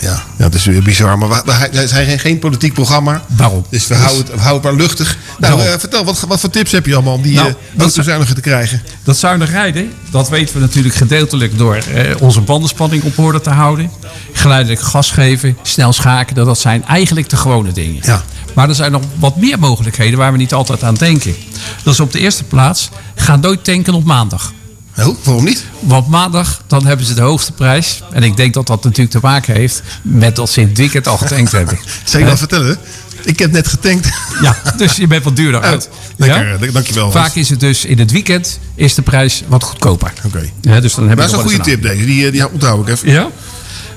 ja, 0.00 0.22
dat 0.36 0.54
is 0.54 0.64
weer 0.64 0.82
bizar. 0.82 1.18
Maar 1.18 1.28
we, 1.28 1.68
we 1.72 1.88
zijn 1.88 2.18
geen, 2.18 2.38
politiek 2.38 2.72
programma. 2.72 3.24
Waarom? 3.36 3.64
Dus 3.68 3.86
we 3.86 3.94
houden 3.94 4.18
het, 4.18 4.34
we 4.34 4.40
houden 4.40 4.62
het 4.62 4.72
maar 4.72 4.86
luchtig. 4.86 5.16
Nou, 5.38 5.60
eh, 5.60 5.78
vertel, 5.78 6.04
wat, 6.04 6.20
wat 6.20 6.40
voor 6.40 6.50
tips 6.50 6.72
heb 6.72 6.86
je 6.86 6.94
allemaal 6.94 7.14
om 7.14 7.22
die 7.22 7.34
Nou, 7.34 7.48
eh 7.48 7.80
autozuiniger 7.80 8.34
te 8.34 8.40
krijgen? 8.40 8.82
Dat 9.02 9.16
zuinig 9.16 9.50
rijden, 9.50 9.92
dat 10.10 10.28
weten 10.28 10.54
we 10.54 10.60
natuurlijk 10.60 10.94
gedeeltelijk 10.94 11.58
door 11.58 11.74
eh, 11.74 12.14
onze 12.20 12.40
bandenspanning 12.40 13.02
op 13.02 13.18
orde 13.18 13.40
te 13.40 13.50
houden. 13.50 13.90
Geleidelijk 14.32 14.80
gas 14.80 15.10
geven, 15.10 15.56
snel 15.62 15.92
schakelen, 15.92 16.46
dat 16.46 16.58
zijn 16.58 16.84
eigenlijk 16.84 17.28
de 17.28 17.36
gewone 17.36 17.72
dingen. 17.72 18.00
Ja. 18.04 18.24
Maar 18.54 18.68
er 18.68 18.74
zijn 18.74 18.92
nog 18.92 19.02
wat 19.18 19.36
meer 19.36 19.58
mogelijkheden 19.58 20.18
waar 20.18 20.32
we 20.32 20.38
niet 20.38 20.52
altijd 20.54 20.82
aan 20.82 20.94
denken. 20.94 21.34
Dat 21.82 21.94
is 21.94 22.00
op 22.00 22.12
de 22.12 22.18
eerste 22.18 22.44
plaats, 22.44 22.88
ga 23.14 23.36
nooit 23.36 23.64
tanken 23.64 23.94
op 23.94 24.04
maandag. 24.04 24.52
Oh, 24.98 25.16
waarom 25.24 25.44
niet? 25.44 25.64
Want 25.80 26.08
maandag, 26.08 26.62
dan 26.66 26.86
hebben 26.86 27.06
ze 27.06 27.14
de 27.14 27.20
hoogste 27.20 27.52
prijs. 27.52 28.02
En 28.12 28.22
ik 28.22 28.36
denk 28.36 28.54
dat 28.54 28.66
dat 28.66 28.84
natuurlijk 28.84 29.10
te 29.10 29.18
maken 29.22 29.54
heeft 29.54 29.82
met 30.02 30.36
dat 30.36 30.50
ze 30.50 30.60
in 30.60 30.68
het 30.68 30.78
weekend 30.78 31.08
al 31.08 31.16
getankt 31.16 31.52
hebben. 31.52 31.78
Zal 32.04 32.20
ik 32.20 32.26
dat 32.26 32.38
vertellen? 32.38 32.78
Ik 33.24 33.38
heb 33.38 33.52
net 33.52 33.68
getankt. 33.68 34.08
Ja, 34.42 34.56
dus 34.76 34.96
je 34.96 35.06
bent 35.06 35.24
wat 35.24 35.36
duurder 35.36 35.60
uit. 35.72 35.88
Lekker, 36.16 36.62
eh, 36.62 36.72
dankjewel. 36.72 37.10
Vaak 37.10 37.34
is 37.34 37.50
het 37.50 37.60
dus 37.60 37.84
in 37.84 37.98
het 37.98 38.10
weekend 38.10 38.58
is 38.74 38.94
de 38.94 39.02
prijs 39.02 39.42
wat 39.46 39.62
goedkoper. 39.62 40.12
Oké. 40.24 40.50
Ja, 40.60 40.80
dus 40.80 40.94
dan 40.94 41.08
heb 41.08 41.18
Dat 41.18 41.30
je 41.30 41.36
is 41.36 41.42
een 41.42 41.48
goede 41.48 41.64
tip 41.64 41.82
deze. 41.82 42.04
Die, 42.04 42.26
eh, 42.26 42.32
die 42.32 42.50
onthoud 42.52 42.88
ik 42.88 42.94
even. 42.94 43.10
Ja? 43.10 43.28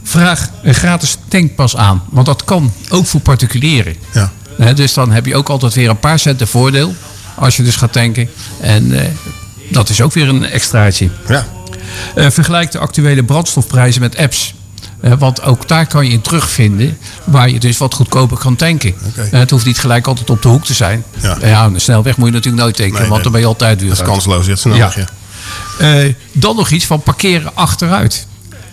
Vraag 0.04 0.50
een 0.64 0.74
gratis 0.76 1.18
tankpas 1.28 1.76
aan. 1.76 2.04
Want 2.10 2.26
dat 2.26 2.44
kan 2.44 2.74
ook 2.90 3.06
voor 3.06 3.20
particulieren. 3.22 3.96
Ja. 4.14 4.32
Dus 4.76 4.94
dan 4.94 5.12
heb 5.12 5.26
je 5.26 5.36
ook 5.36 5.50
altijd 5.50 5.74
weer 5.74 5.90
een 5.90 6.00
paar 6.00 6.20
centen 6.20 6.48
voordeel. 6.48 6.96
Als 7.36 7.58
je 7.58 7.64
dus 7.64 7.76
gaat 7.76 7.92
tanken. 7.92 8.30
En 8.62 9.00
eh, 9.00 9.08
dat 9.70 9.90
is 9.90 10.02
ook 10.02 10.14
weer 10.14 10.28
een 10.28 10.46
extraatje. 10.46 11.10
Ja. 11.28 11.48
Eh, 12.16 12.30
vergelijk 12.30 12.72
de 12.72 12.80
actuele 12.80 13.24
brandstofprijzen 13.24 14.02
met 14.02 14.18
apps. 14.18 14.54
Eh, 15.02 15.12
want 15.20 15.42
ook 15.42 15.68
daar 15.68 15.88
kan 15.88 16.06
je 16.06 16.12
in 16.12 16.22
terugvinden 16.22 16.98
waar 17.24 17.50
je 17.50 17.60
dus 17.60 17.78
wat 17.78 17.94
goedkoper 17.94 18.38
kan 18.38 18.56
tanken. 18.56 18.94
Het 19.16 19.50
hoeft 19.50 19.66
niet 19.66 19.80
gelijk 19.80 20.08
altijd 20.08 20.30
op 20.30 20.42
de 20.42 20.48
hoek 20.48 20.66
te 20.66 20.74
zijn. 20.74 21.04
Ja. 21.22 21.38
Ja, 21.42 21.70
de 21.70 21.80
snelweg 21.80 22.18
moet 22.18 22.28
je 22.28 22.34
natuurlijk 22.34 22.64
nooit 22.64 22.76
tanken, 22.76 22.94
Nee, 23.00 23.10
want 23.10 23.14
nee. 23.14 23.24
dan 23.24 23.32
ben 23.32 23.42
je 23.42 23.48
altijd 23.48 23.80
duur. 23.80 23.90
Dat 23.90 23.98
is 23.98 24.04
kansloos. 24.04 24.46
Ja, 24.46 24.56
snel 24.56 24.76
Ja. 24.76 24.92
ja. 24.96 25.08
Eh, 25.80 26.14
dan 26.32 26.56
nog 26.56 26.70
iets 26.70 26.86
van 26.86 27.02
parkeren 27.02 27.56
achteruit. 27.56 28.28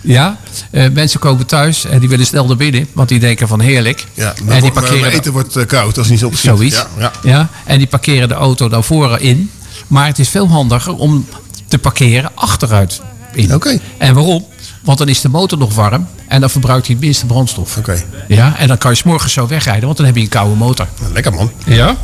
Ja, 0.07 0.37
Eh, 0.71 0.91
mensen 0.93 1.21
komen 1.21 1.47
thuis 1.47 1.85
en 1.85 1.99
die 1.99 2.09
willen 2.09 2.27
snel 2.27 2.47
naar 2.47 2.57
binnen, 2.57 2.87
want 2.93 3.09
die 3.09 3.19
denken 3.21 3.49
van 3.49 3.61
heerlijk. 3.61 4.05
Ja, 4.15 4.29
en 4.29 4.35
die 4.37 4.45
mijn 4.45 4.73
parkeren 4.73 5.11
eten 5.13 5.33
wordt 5.33 5.57
eh, 5.57 5.67
koud 5.67 5.99
als 5.99 6.07
het 6.09 6.15
niet 6.17 6.25
op 6.25 6.35
zoiets. 6.37 6.77
Ja, 6.77 6.89
ja. 6.99 7.13
Ja, 7.23 7.49
en 7.65 7.79
die 7.79 7.87
parkeren 7.87 8.29
de 8.29 8.35
auto 8.35 8.69
dan 8.69 8.85
voren 8.85 9.21
in. 9.21 9.51
Maar 9.87 10.07
het 10.07 10.19
is 10.19 10.29
veel 10.29 10.49
handiger 10.49 10.95
om 10.95 11.27
te 11.69 11.79
parkeren 11.79 12.31
achteruit 12.35 13.01
in. 13.33 13.55
Oké. 13.55 13.79
En 13.99 14.15
waarom? 14.15 14.47
Want 14.83 14.99
dan 14.99 15.09
is 15.09 15.21
de 15.21 15.29
motor 15.29 15.59
nog 15.59 15.75
warm 15.75 16.07
en 16.29 16.41
dan 16.41 16.51
verbruikt 16.51 16.87
hij 16.87 16.95
het 16.95 17.05
minste 17.05 17.27
brandstof. 17.27 17.77
Oké. 17.77 18.03
Ja, 18.29 18.59
en 18.59 18.69
dan 18.69 18.79
kan 18.79 18.91
je 18.91 18.97
's 18.97 19.03
morgens 19.03 19.33
zo 19.33 19.47
wegrijden, 19.47 19.85
want 19.85 19.97
dan 19.97 20.07
heb 20.07 20.17
je 20.17 20.23
een 20.23 20.29
koude 20.29 20.55
motor. 20.57 20.89
Lekker 21.13 21.33
man. 21.33 21.51
Ja. 21.67 21.97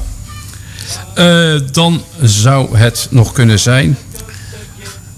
Eh, 1.15 1.61
dan 1.73 2.03
zou 2.23 2.77
het 2.79 3.07
nog 3.11 3.33
kunnen 3.33 3.59
zijn 3.59 3.99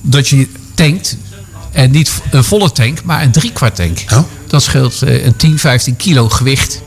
dat 0.00 0.28
je 0.28 0.48
tankt. 0.74 1.16
En 1.72 1.90
niet 1.90 2.12
een 2.30 2.44
volle 2.44 2.72
tank, 2.72 2.98
maar 3.04 3.22
een 3.22 3.30
driekwart 3.32 3.74
tank. 3.76 3.98
Oh. 4.12 4.18
Dat 4.46 4.62
scheelt 4.62 5.02
eh, 5.02 5.24
een 5.24 5.36
10, 5.36 5.58
15 5.58 5.96
kilo 5.96 6.28
gewicht. 6.28 6.80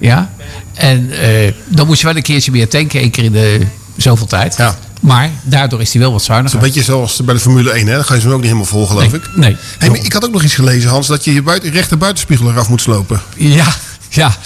Ja. 0.00 0.30
En 0.74 1.10
eh, 1.10 1.52
dan 1.68 1.86
moet 1.86 2.00
je 2.00 2.06
wel 2.06 2.16
een 2.16 2.22
keertje 2.22 2.50
meer 2.50 2.68
tanken, 2.68 3.00
één 3.00 3.10
keer 3.10 3.24
in 3.24 3.32
de 3.32 3.60
zoveel 3.96 4.26
tijd. 4.26 4.56
Ja. 4.56 4.78
Maar 5.00 5.30
daardoor 5.42 5.80
is 5.80 5.90
die 5.90 6.00
wel 6.00 6.12
wat 6.12 6.20
Het 6.20 6.28
is 6.30 6.34
zuiniger. 6.34 6.58
een 6.58 6.64
beetje 6.64 6.82
zoals 6.82 7.20
bij 7.24 7.34
de 7.34 7.40
Formule 7.40 7.70
1, 7.70 7.86
hè? 7.86 7.94
Dan 7.94 8.04
ga 8.04 8.14
je 8.14 8.20
ze 8.20 8.28
ook 8.28 8.34
niet 8.34 8.42
helemaal 8.42 8.64
vol, 8.64 8.86
geloof 8.86 9.10
Nee, 9.10 9.20
ik. 9.20 9.36
nee. 9.36 9.56
Hey, 9.78 9.98
ik 10.02 10.12
had 10.12 10.24
ook 10.24 10.32
nog 10.32 10.42
iets 10.42 10.54
gelezen, 10.54 10.90
Hans, 10.90 11.06
dat 11.06 11.24
je 11.24 11.32
je 11.32 11.42
buiten, 11.42 11.70
rechter 11.70 11.98
buitenspiegel 11.98 12.50
eraf 12.50 12.68
moet 12.68 12.80
slopen. 12.80 13.20
Ja, 13.36 13.74
ja 14.10 14.36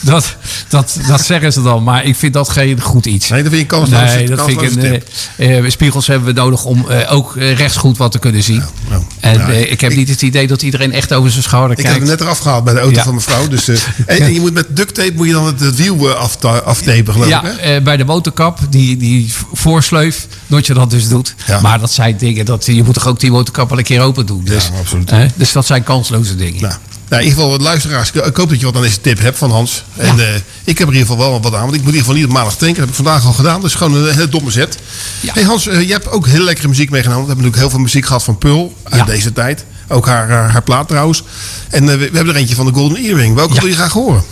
dat, 0.00 0.36
dat, 0.68 0.98
dat 1.08 1.20
zeggen 1.24 1.52
ze 1.52 1.62
dan. 1.62 1.82
Maar 1.82 2.04
ik 2.04 2.16
vind 2.16 2.32
dat 2.32 2.48
geen 2.48 2.80
goed 2.80 3.06
iets. 3.06 3.28
Nee, 3.28 3.42
dat 3.42 3.52
vind 3.52 3.68
je 3.68 3.74
een 3.74 3.80
kansloze- 3.80 4.14
Nee, 4.14 4.26
dat 4.28 4.44
vind 4.44 4.62
ik 4.62 4.72
een, 4.82 5.02
eh, 5.36 5.58
eh, 5.58 5.70
spiegels 5.70 6.06
hebben 6.06 6.34
we 6.34 6.40
nodig 6.40 6.64
om 6.64 6.88
eh, 6.88 7.12
ook 7.12 7.36
eh, 7.36 7.56
rechtsgoed 7.56 7.96
wat 7.96 8.12
te 8.12 8.18
kunnen 8.18 8.42
zien. 8.42 8.62
nou, 8.88 9.02
en 9.20 9.38
ja, 9.38 9.48
eh, 9.48 9.70
ik 9.72 9.80
heb 9.80 9.94
niet 9.94 10.08
het 10.08 10.22
idee 10.22 10.46
dat 10.46 10.62
iedereen 10.62 10.92
echt 10.92 11.12
over 11.12 11.30
zijn 11.30 11.42
schouder 11.42 11.70
Ik 11.78 11.84
heb 11.84 11.86
hem 11.86 12.02
kijkt. 12.04 12.10
net 12.18 12.20
eraf 12.28 12.38
gehaald 12.38 12.64
bij 12.64 12.74
de 12.74 12.80
auto 12.80 12.96
Ja. 12.96 13.02
van 13.04 13.14
mevrouw. 13.14 13.48
Dus, 13.48 13.68
en, 13.68 13.84
en 14.06 14.32
je 14.34 14.40
moet 14.40 14.52
met 14.54 14.66
duct 14.76 14.94
tape 14.94 15.12
moet 15.16 15.26
je 15.26 15.32
dan 15.32 15.46
het, 15.46 15.60
het 15.60 15.76
wiel 15.76 16.10
aftapen, 16.10 17.12
geloof 17.12 17.28
ja, 17.28 17.44
ik. 17.44 17.58
Hè? 17.60 17.80
bij 17.82 17.96
de 17.96 18.04
motorkap, 18.04 18.58
die, 18.70 18.96
die 18.96 19.32
voorsleuf, 19.52 20.26
dat 20.46 20.66
je 20.66 20.74
dat 20.74 20.90
dus 20.90 21.08
doet. 21.08 21.34
Ja. 21.46 21.60
Maar 21.60 21.80
dat 21.80 21.92
zijn 21.92 22.16
dingen, 22.16 22.44
dat, 22.44 22.66
je 22.66 22.82
moet 22.82 22.94
toch 22.94 23.06
ook 23.06 23.20
die 23.20 23.30
motorkap 23.30 23.68
wel 23.68 23.78
een 23.78 23.84
keer 23.84 24.00
open 24.00 24.26
doen. 24.26 24.44
Dus, 24.44 24.64
Ja, 24.72 24.78
absoluut. 24.78 25.12
dus 25.34 25.52
dat 25.52 25.66
zijn 25.66 25.82
kansloze 25.82 26.36
dingen. 26.36 26.62
Nou, 26.62 26.74
nou, 27.12 27.24
in 27.24 27.30
ieder 27.30 27.44
geval, 27.44 27.58
luisteraars, 27.58 28.10
ik 28.10 28.36
hoop 28.36 28.48
dat 28.48 28.60
je 28.60 28.66
wat 28.66 28.76
aan 28.76 28.82
deze 28.82 29.00
tip 29.00 29.18
hebt 29.18 29.38
van 29.38 29.50
Hans. 29.50 29.84
En 29.96 30.18
eh, 30.20 30.34
ik 30.64 30.78
heb 30.78 30.88
er 30.88 30.94
in 30.94 31.00
ieder 31.00 31.06
geval 31.12 31.16
wel 31.30 31.40
wat 31.40 31.54
aan, 31.54 31.60
want 31.60 31.74
ik 31.74 31.82
moet 31.82 31.92
in 31.92 31.98
ieder 31.98 32.00
geval 32.00 32.14
niet 32.14 32.24
op 32.24 32.32
maandag 32.32 32.56
tanken. 32.56 32.68
Dat 32.68 32.78
heb 32.84 32.88
ik 32.88 33.04
vandaag 33.04 33.24
al 33.24 33.32
gedaan, 33.32 33.60
dus 33.60 33.74
gewoon 33.74 33.94
een 33.94 34.12
hele 34.12 34.28
domme 34.28 34.50
zet. 34.50 34.78
Ja. 35.20 35.32
Hey 35.32 35.42
Hans, 35.42 35.66
eh, 35.66 35.80
je 35.86 35.92
hebt 35.92 36.10
ook 36.10 36.26
heel 36.26 36.44
lekkere 36.44 36.68
muziek 36.68 36.90
meegenomen. 36.90 37.22
We 37.22 37.28
hebben 37.28 37.44
natuurlijk 37.44 37.62
heel 37.70 37.70
veel 37.70 37.84
muziek 37.90 38.06
gehad 38.06 38.24
van 38.24 38.38
Pearl 38.38 38.74
uit 38.82 39.00
Ja. 39.00 39.04
deze 39.04 39.32
tijd. 39.32 39.64
Ook 39.88 40.06
haar, 40.06 40.30
haar, 40.30 40.50
haar 40.50 40.62
plaat 40.62 40.88
trouwens. 40.88 41.22
En 41.70 41.82
eh, 41.82 41.88
we, 41.88 42.10
we 42.10 42.16
hebben 42.16 42.34
er 42.34 42.40
eentje 42.40 42.54
van 42.54 42.66
de 42.66 42.72
Golden 42.72 42.98
Earring. 42.98 43.34
Welke 43.34 43.60
wil 43.60 43.68
je 43.68 43.74
graag 43.74 43.92
horen? 43.92 44.22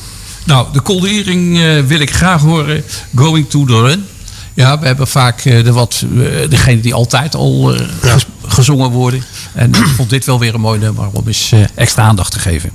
Nou, 0.45 0.67
de 0.73 0.81
koldering 0.81 1.61
eh 1.61 1.83
wil 1.87 2.01
ik 2.01 2.15
graag 2.15 2.41
horen. 2.41 2.85
Going 3.15 3.51
to 3.51 3.65
the 3.65 3.81
Run. 3.81 4.05
Ja, 4.55 4.79
we 4.79 4.87
hebben 4.87 5.07
vaak 5.07 5.45
eh, 5.45 5.65
de 5.65 5.73
wat, 5.73 6.05
eh, 6.19 6.49
degene 6.49 6.81
die 6.81 6.95
altijd 6.95 7.35
al 7.35 7.75
eh, 7.75 8.17
gezongen 8.47 8.91
worden. 8.91 9.25
En 9.55 9.69
ik 9.69 9.87
vond 9.97 10.11
dit 10.11 10.25
wel 10.25 10.39
weer 10.39 10.55
een 10.55 10.61
mooi 10.61 10.79
nummer 10.79 11.09
om 11.13 11.27
eens 11.27 11.53
eh, 11.53 11.65
extra 11.75 12.03
aandacht 12.03 12.33
te 12.33 12.39
geven. 12.39 12.71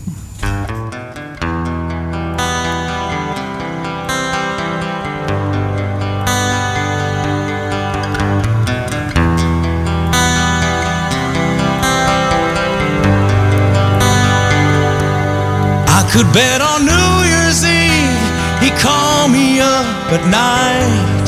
Could 16.16 16.32
bet 16.32 16.62
on 16.62 16.86
New 16.86 17.26
Year's 17.26 17.64
Eve 17.64 18.26
he 18.62 18.70
called 18.80 19.32
me 19.32 19.60
up 19.60 20.14
at 20.14 20.26
night 20.28 21.28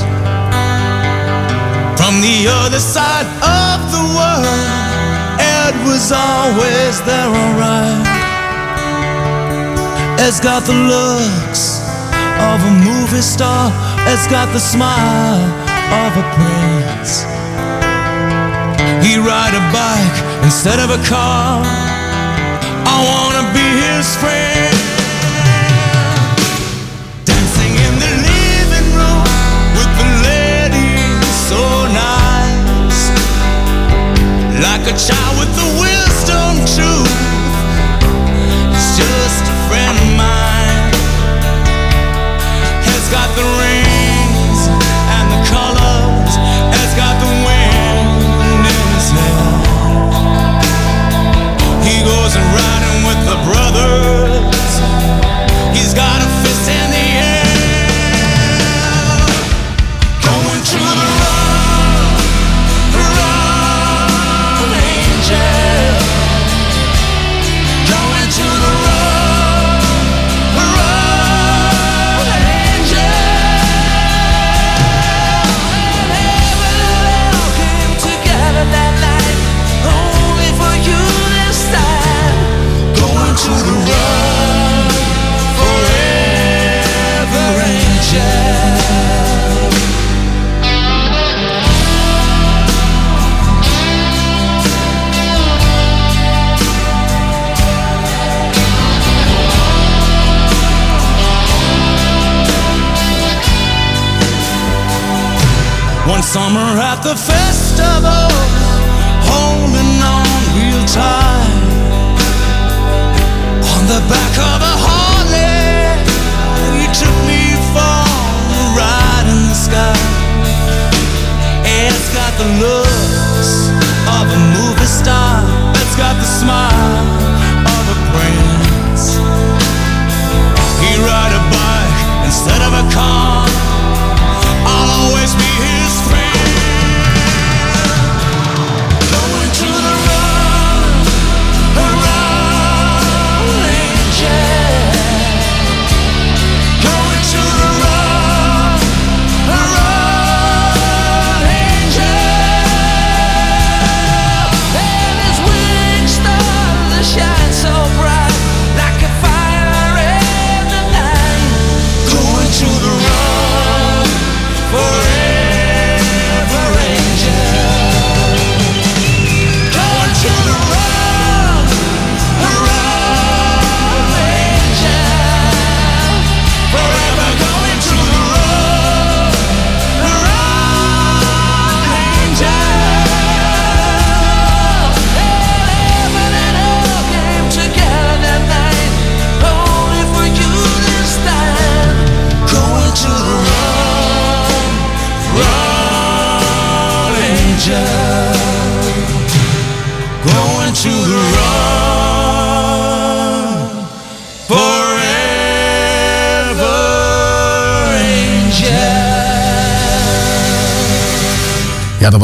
from 1.98 2.22
the 2.22 2.48
other 2.48 2.80
side 2.80 3.28
of 3.42 3.92
the 3.92 4.02
world. 4.16 4.77
Was 5.88 6.12
always 6.12 7.02
there, 7.08 7.32
alright. 7.42 8.06
Ed's 10.20 10.40
got 10.40 10.64
the 10.64 10.76
looks 10.76 11.80
of 12.38 12.60
a 12.62 12.74
movie 12.86 13.22
star. 13.22 13.72
Ed's 14.06 14.28
got 14.28 14.52
the 14.54 14.60
smile 14.60 15.48
of 16.06 16.12
a 16.22 16.26
prince. 16.36 17.24
He'd 19.02 19.24
ride 19.24 19.56
a 19.56 19.64
bike 19.72 20.18
instead 20.44 20.80
of 20.80 20.90
a 20.92 21.02
car. 21.08 21.64
I 22.94 22.98
wanna 23.10 23.44
be 23.56 23.68
his 23.88 24.08
friend. 24.22 24.78
Dancing 27.26 27.74
in 27.88 27.94
the 28.04 28.14
living 28.28 28.90
room 29.00 29.24
with 29.78 29.92
the 29.98 30.10
ladies 30.30 31.26
so 31.50 31.87
a 34.88 34.96
child 34.96 35.36
with 35.38 35.52
the 35.52 35.68
wisdom 35.84 36.64
truth. 36.64 37.12
It's 38.72 38.96
just 38.96 39.44
a 39.44 39.56
friend 39.68 39.96
of 40.00 40.12
mine. 40.16 40.96
Has 42.88 43.06
got 43.12 43.28
the 43.36 43.44
rings 43.60 44.60
and 45.12 45.28
the 45.28 45.42
colors. 45.52 46.32
Has 46.72 46.92
got 46.96 47.20
the 47.20 47.32
wind 47.44 48.64
in 48.64 48.80
his 48.96 49.08
hair. 49.12 49.44
He 51.84 52.00
goes 52.08 52.32
and 52.40 52.48
riding 52.56 53.00
with 53.04 53.22
the 53.28 53.38
brother. 53.44 53.87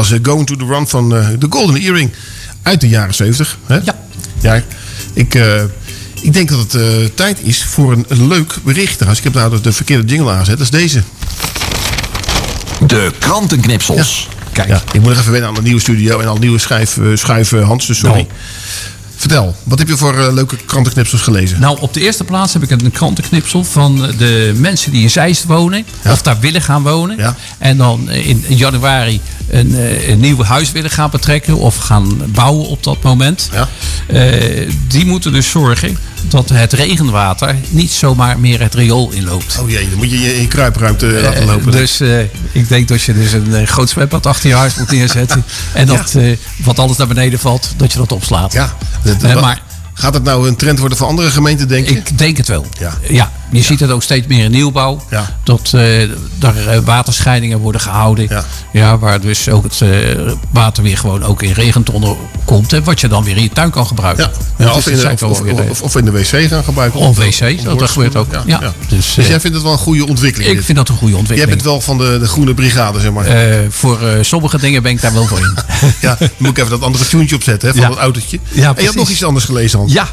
Was 0.10 0.20
eh, 0.20 0.26
Going 0.26 0.48
to 0.48 0.56
the 0.56 0.66
Run 0.66 0.88
van 0.88 1.16
eh, 1.16 1.28
de 1.40 1.48
Golden 1.50 1.82
Earring 1.82 2.12
uit 2.62 2.82
de 2.82 2.88
jaren 2.88 3.14
70. 3.14 3.58
Hè? 3.66 3.76
Ja. 3.76 3.96
ja 4.40 4.64
ik, 5.14 5.36
eh, 5.36 5.64
ik 6.22 6.34
denk 6.34 6.50
dat 6.50 6.60
het 6.60 6.76
eh, 6.76 6.84
tijd 7.16 7.40
is 7.42 7.64
voor 7.64 7.92
een, 7.92 8.06
een 8.08 8.28
leuk 8.28 8.56
bericht. 8.64 8.94
Trouwens, 8.94 9.20
ik 9.20 9.34
heb 9.34 9.34
daar 9.34 9.62
de 9.62 9.72
verkeerde 9.72 10.08
jingle 10.08 10.32
aangezet. 10.32 10.58
Dat 10.58 10.66
is 10.66 10.80
deze. 10.80 11.04
De 12.88 13.12
krantenknipsels. 13.20 14.28
Kijk. 14.54 14.68
Ja, 14.68 14.82
ik 14.92 15.02
moet 15.02 15.10
nog 15.10 15.20
even 15.20 15.32
wennen 15.32 15.50
aan 15.50 15.56
de 15.56 15.62
nieuwe 15.62 15.82
studio 15.82 16.20
en 16.20 16.28
al 16.28 16.38
nieuwe 16.38 16.60
schijf, 16.60 16.98
eh, 16.98 17.06
schuif 17.14 17.52
eh, 17.52 17.66
Hans, 17.66 17.88
dus 17.88 17.98
sorry. 17.98 18.16
Nou. 18.16 18.28
Vertel, 19.24 19.56
wat 19.64 19.80
heb 19.80 19.88
je 19.88 19.98
voor 19.98 20.18
eh, 20.20 20.34
leuke 20.34 20.56
krantenknipsels 20.66 21.22
gelezen? 21.22 21.60
Nou, 21.60 21.78
op 21.82 21.94
de 21.94 22.02
eerste 22.02 22.24
plaats 22.24 22.54
heb 22.54 22.64
ik 22.64 22.70
een 22.70 22.92
krantenknipsel 22.92 23.64
van 23.64 23.96
de 24.18 24.54
mensen 24.56 24.92
die 24.92 25.02
in 25.02 25.10
Zeist 25.10 25.44
wonen. 25.44 25.86
Of 26.08 26.22
daar 26.22 26.40
willen 26.40 26.62
gaan 26.62 26.84
wonen. 26.84 27.36
En 27.58 27.78
dan 27.78 28.10
in 28.10 28.44
januari 28.48 29.22
een, 29.50 29.76
eh, 29.76 30.10
een 30.10 30.20
nieuw 30.20 30.44
huis 30.44 30.72
willen 30.72 30.90
gaan 30.90 31.10
betrekken. 31.10 31.58
Of 31.58 31.78
gaan 31.78 32.22
bouwen 32.28 32.68
op 32.68 32.84
dat 32.84 33.04
moment. 33.04 33.50
Eh, 34.08 34.70
die 34.88 35.06
moeten 35.06 35.32
dus 35.32 35.50
zorgen 35.50 35.98
dat 36.28 36.50
het 36.50 36.74
regenwater 36.74 37.56
niet 37.70 37.92
zomaar 37.92 38.40
meer 38.40 38.62
het 38.62 38.74
riool 38.74 39.12
inloopt. 39.12 39.58
Oh 39.62 39.70
jee, 39.70 39.90
dan 39.90 39.98
moet 39.98 40.12
je 40.12 40.20
je 40.20 40.40
in 40.42 40.48
kruipruimte 40.48 41.06
laten 41.06 41.42
Eh, 41.42 41.46
lopen. 41.48 41.72
dus 41.72 42.00
eh, 42.00 42.20
ik 42.52 42.68
denk 42.68 42.88
dat 42.88 43.02
je 43.02 43.14
dus 43.14 43.32
een 43.34 43.56
eh, 43.56 43.68
groot 43.68 43.90
zwembad 43.90 44.26
achter 44.26 44.50
je 44.50 44.56
huis 44.56 44.76
moet 44.76 44.92
neerzetten. 44.92 45.44
en 45.74 45.88
dat 45.88 46.16
wat 46.64 46.80
alles 46.80 46.98
naar 46.98 47.08
beneden 47.08 47.40
valt, 47.40 47.74
dat 47.78 47.92
je 47.92 47.98
dat 47.98 48.12
opslaat. 48.12 48.54
Ja, 48.54 48.76
Eh, 49.22 49.42
maar 49.42 49.62
Gaat 49.96 50.14
het 50.14 50.24
nou 50.24 50.48
een 50.48 50.56
trend 50.56 50.80
worden 50.80 50.98
voor 50.98 51.08
andere 51.08 51.30
gemeenten, 51.32 51.68
denk 51.68 51.90
je? 51.90 51.96
ik 51.96 52.18
denk 52.18 52.38
het 52.38 52.48
wel. 52.48 52.66
Ja. 52.80 52.98
Ja, 53.10 53.32
je 53.54 53.62
ziet 53.62 53.80
het 53.80 53.90
ook 53.92 54.04
steeds 54.04 54.28
meer 54.28 54.44
in 54.44 54.52
nieuwbouw. 54.52 55.04
Dat 55.44 55.72
eh 55.74 56.02
er 56.02 56.68
eh, 56.68 56.80
waterscheidingen 56.86 57.58
worden 57.60 57.82
gehouden. 57.82 58.44
Ja. 58.74 58.98
waar 58.98 59.22
dus 59.22 59.50
ook 59.50 59.64
het 59.64 59.82
eh, 59.82 59.90
water 60.52 60.84
weer 60.84 60.98
gewoon 60.98 61.24
ook 61.24 61.42
in 61.42 61.52
regentonnen 61.52 62.16
komt. 62.46 62.74
En 62.74 62.84
wat 62.84 63.00
je 63.00 63.08
dan 63.08 63.24
weer 63.24 63.38
in 63.38 63.44
je 63.44 63.50
tuin 63.50 63.70
kan 63.70 63.88
gebruiken. 63.88 64.32
Ja, 64.58 64.74
of, 64.74 64.88
in 64.88 64.98
de, 64.98 65.26
of, 65.70 65.82
of, 65.82 65.96
in 65.96 66.06
de 66.06 66.12
wc 66.12 66.48
gaan 66.50 66.64
gebruiken. 66.64 67.00
Of 67.00 67.18
wc, 67.18 67.64
dat- 67.64 67.80
dat 67.80 67.90
gebeurt 67.90 68.16
ook. 68.16 68.28
Ja, 68.46 68.60
dus, 68.88 69.14
Dus, 69.14 69.28
jij 69.28 69.40
vindt 69.40 69.56
het 69.56 69.66
wel 69.66 69.72
een 69.74 69.78
goede 69.80 70.08
ontwikkeling? 70.08 70.50
Ik 70.50 70.56
dit? 70.56 70.66
vind 70.66 70.78
dat 70.78 70.90
een 70.90 70.96
goede 70.96 71.12
Jij 71.12 71.20
ontwikkeling. 71.20 71.62
bent 71.62 71.72
wel 71.72 71.82
van 71.82 71.98
de, 71.98 72.20
de 72.20 72.28
groene 72.28 72.54
brigade, 72.54 73.00
zeg 73.00 73.12
maar. 73.12 73.26
Voor 73.70 74.00
sommige 74.22 74.58
dingen 74.58 74.84
ben 74.84 74.92
ik 74.92 75.02
daar 75.02 75.14
wel 75.14 75.26
voor 75.26 75.40
in. 75.40 75.58
ja, 76.02 76.16
dan 76.20 76.30
moet 76.38 76.50
ik 76.50 76.58
even 76.58 76.70
dat 76.70 76.82
andere 76.82 77.08
tuentje 77.08 77.36
opzetten 77.36 77.70
hè, 77.70 77.76
van 77.76 77.90
dat 77.90 77.98
autootje. 78.00 78.40
Ja, 78.44 78.52
en 78.52 78.60
je 78.60 78.66
had 78.66 78.76
precies. 78.76 78.96
nog 78.96 79.10
iets 79.10 79.24
anders 79.24 79.46
gelezen, 79.46 79.80
Hans. 79.80 79.94
Ja, 79.94 80.08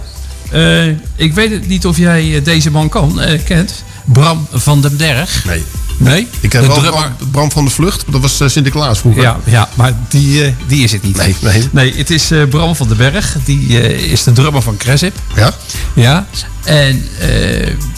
eh, 0.51 0.87
ik 1.17 1.35
weet 1.35 1.69
niet 1.69 1.87
of 1.87 1.97
jij 1.97 2.37
eh, 2.37 2.45
deze 2.45 2.71
man 2.71 2.89
kan, 2.89 3.21
eh, 3.21 3.45
kent. 3.45 3.85
Bram 4.05 4.47
van 4.53 4.81
den 4.81 4.97
Berg. 4.97 5.45
Nee. 5.45 5.63
Nee? 5.97 6.29
Ik 6.41 6.53
heb 6.53 6.67
wel. 6.67 6.81
Bram, 6.81 7.17
Bram 7.31 7.51
van 7.51 7.65
de 7.65 7.71
Vlucht, 7.71 8.05
dat 8.09 8.21
was 8.21 8.43
Sinterklaas 8.47 8.99
vroeger. 8.99 9.23
Ja, 9.23 9.39
ja 9.45 9.69
maar 9.75 9.93
die, 10.09 10.55
die 10.67 10.85
is 10.85 10.93
het 10.93 11.03
niet. 11.03 11.17
Nee, 11.17 11.37
nee. 11.41 11.69
Nee, 11.71 11.95
het 11.97 12.11
is 12.11 12.31
Bram 12.51 12.77
van 12.77 12.89
den 12.89 12.97
Berg. 12.97 13.37
Die 13.45 13.69
is 14.11 14.25
de 14.25 14.33
drummer 14.33 14.63
van 14.63 14.77
Cresip. 14.77 15.17
Ja? 15.37 15.55
Ja. 15.95 16.27
En 16.65 17.03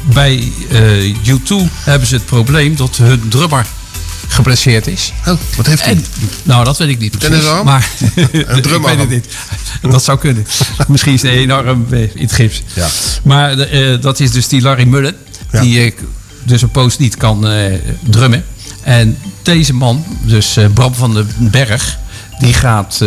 bij 0.04 0.52
eh, 0.70 1.14
U2 1.14 1.54
hebben 1.84 2.08
ze 2.08 2.14
het 2.14 2.26
probleem 2.26 2.76
dat 2.76 2.96
hun 2.96 3.28
drummer 3.28 3.66
geblesseerd 4.32 4.86
is. 4.86 5.12
Oh, 5.26 5.34
wat 5.56 5.66
heeft 5.66 5.84
hij? 5.84 5.92
En, 5.92 6.04
nou, 6.42 6.64
dat 6.64 6.78
weet 6.78 6.88
ik 6.88 6.98
niet 6.98 7.18
precies. 7.18 7.44
Maar 7.64 7.90
Een 8.32 8.62
drumarm? 8.62 8.84
ik 8.92 8.98
weet 8.98 8.98
het 8.98 9.08
niet. 9.08 9.26
Dat 9.80 10.04
zou 10.04 10.18
kunnen. 10.18 10.46
Misschien 10.88 11.12
is 11.12 11.22
hij 11.22 11.36
enorm 11.36 11.86
eh, 11.90 12.00
in 12.00 12.10
het 12.14 12.32
gips. 12.32 12.62
Ja. 12.74 12.86
Maar 13.22 13.58
eh, 13.58 14.00
dat 14.00 14.20
is 14.20 14.30
dus 14.30 14.48
die 14.48 14.60
Larry 14.60 14.86
Mullen. 14.86 15.16
Die 15.50 15.80
eh, 15.80 15.92
dus 16.42 16.62
een 16.62 16.70
poos 16.70 16.98
niet 16.98 17.16
kan 17.16 17.46
drummen. 18.00 18.44
En 18.82 19.18
deze 19.42 19.74
man, 19.74 20.04
dus 20.22 20.58
Bram 20.74 20.94
van 20.94 21.14
den 21.14 21.50
Berg, 21.50 21.98
die 22.38 22.52
gaat 22.52 23.00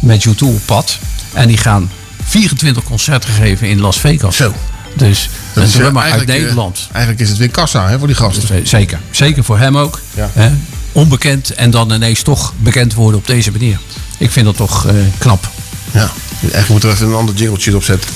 met 0.00 0.26
U2 0.28 0.38
op 0.38 0.60
pad. 0.64 0.98
En 1.32 1.48
die 1.48 1.56
gaan 1.56 1.90
24 2.24 2.84
concerten 2.84 3.30
geven 3.30 3.68
in 3.68 3.80
Las 3.80 4.00
Vegas. 4.00 4.36
Zo. 4.36 4.54
Dus 4.96 5.30
Dat 5.52 5.64
is, 5.64 5.72
drummer 5.72 6.02
uit 6.02 6.20
eh, 6.20 6.26
Nederland. 6.26 6.88
Eigenlijk 6.92 7.22
is 7.22 7.28
het 7.28 7.38
weer 7.38 7.50
kassa 7.50 7.88
hè, 7.88 7.98
voor 7.98 8.06
die 8.06 8.16
gasten. 8.16 8.68
Zeker. 8.68 9.00
Zeker 9.10 9.44
voor 9.44 9.58
hem 9.58 9.76
ook. 9.78 10.00
Ja. 10.14 10.30
Hè? 10.32 10.50
Onbekend 10.92 11.50
en 11.54 11.70
dan 11.70 11.92
ineens 11.92 12.22
toch 12.22 12.52
bekend 12.58 12.94
worden 12.94 13.20
op 13.20 13.26
deze 13.26 13.50
manier. 13.50 13.78
Ik 14.18 14.30
vind 14.30 14.46
dat 14.46 14.56
toch 14.56 14.86
eh, 14.86 14.94
knap. 15.18 15.50
Ja, 15.90 16.10
eigenlijk 16.40 16.68
moeten 16.68 16.88
we 16.88 16.94
even 16.94 17.06
een 17.06 17.14
ander 17.14 17.34
jingletje 17.34 17.76
opzetten. 17.76 18.10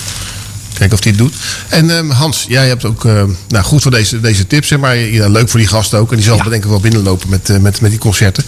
Kijken 0.78 0.96
of 0.96 1.02
hij 1.02 1.12
het 1.12 1.20
doet. 1.20 1.34
En 1.68 1.96
ehm, 1.96 2.10
Hans, 2.10 2.44
jij 2.48 2.68
hebt 2.68 2.84
ook, 2.84 3.04
eh, 3.04 3.22
nou 3.48 3.64
goed 3.64 3.82
voor 3.82 3.90
deze, 3.90 4.20
deze 4.20 4.46
tips, 4.46 4.76
maar. 4.76 4.96
Ja, 4.96 5.28
leuk 5.28 5.48
voor 5.48 5.60
die 5.60 5.68
gasten 5.68 5.98
ook. 5.98 6.10
En 6.10 6.16
die 6.16 6.24
zal 6.24 6.36
denk 6.42 6.64
ik 6.64 6.70
wel 6.70 6.80
binnenlopen 6.80 7.28
met, 7.28 7.50
eh, 7.50 7.56
met, 7.56 7.80
met 7.80 7.90
die 7.90 7.98
concerten. 8.00 8.44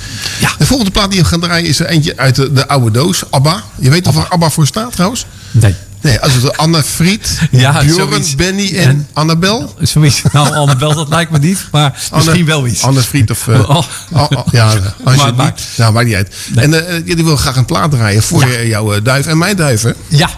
De 0.58 0.66
volgende 0.66 0.90
plaat 0.90 1.10
die 1.10 1.20
we 1.20 1.26
gaan 1.26 1.40
draaien 1.40 1.68
is 1.68 1.80
er 1.80 1.86
eentje 1.86 2.16
uit 2.16 2.34
de, 2.34 2.52
de 2.52 2.68
oude 2.68 2.90
doos, 2.90 3.22
ABBA. 3.30 3.62
Je 3.78 3.90
weet 3.90 4.04
toch 4.04 4.14
waar 4.14 4.28
ABBA 4.28 4.50
voor 4.50 4.66
staat 4.66 4.92
trouwens? 4.92 5.26
Nee. 5.50 5.74
Nee, 6.00 6.20
als 6.20 6.34
het 6.34 6.56
Anna 6.56 6.82
Fried, 6.82 7.38
Ja, 7.50 7.82
Bjorn. 7.84 8.24
Benny 8.36 8.76
en, 8.76 8.88
En- 8.88 9.08
Annabel. 9.12 9.74
Zoiets. 9.80 10.22
Nou, 10.32 10.54
Annabel, 10.54 10.94
dat 10.94 11.08
lijkt 11.08 11.30
me 11.30 11.38
niet. 11.38 11.68
Maar 11.72 12.02
misschien 12.14 12.44
wel 12.44 12.66
iets. 12.66 12.82
Anne 12.82 13.02
Fried 13.02 13.30
of... 13.30 13.48
eh, 13.48 13.60
Oh. 13.70 13.76
oh, 14.12 14.26
oh, 14.30 14.46
ja, 14.50 14.64
als 14.64 14.72
je 14.74 14.80
Maar- 15.04 15.26
het 15.26 15.36
maar- 15.36 15.46
niet... 15.46 15.62
Nou, 15.76 15.92
maakt 15.92 16.06
niet 16.06 16.14
uit. 16.14 16.34
En 16.54 16.88
eh, 16.88 17.02
die 17.04 17.24
wil 17.24 17.36
graag 17.36 17.56
een 17.56 17.64
plaat 17.64 17.90
draaien 17.90 18.22
voor 18.22 18.42
eh, 18.42 18.68
jouw 18.68 18.92
eh, 18.92 19.04
duif 19.04 19.26
en 19.26 19.38
mijn 19.38 19.56
duiven. 19.56 19.94
Ja, 20.08 20.28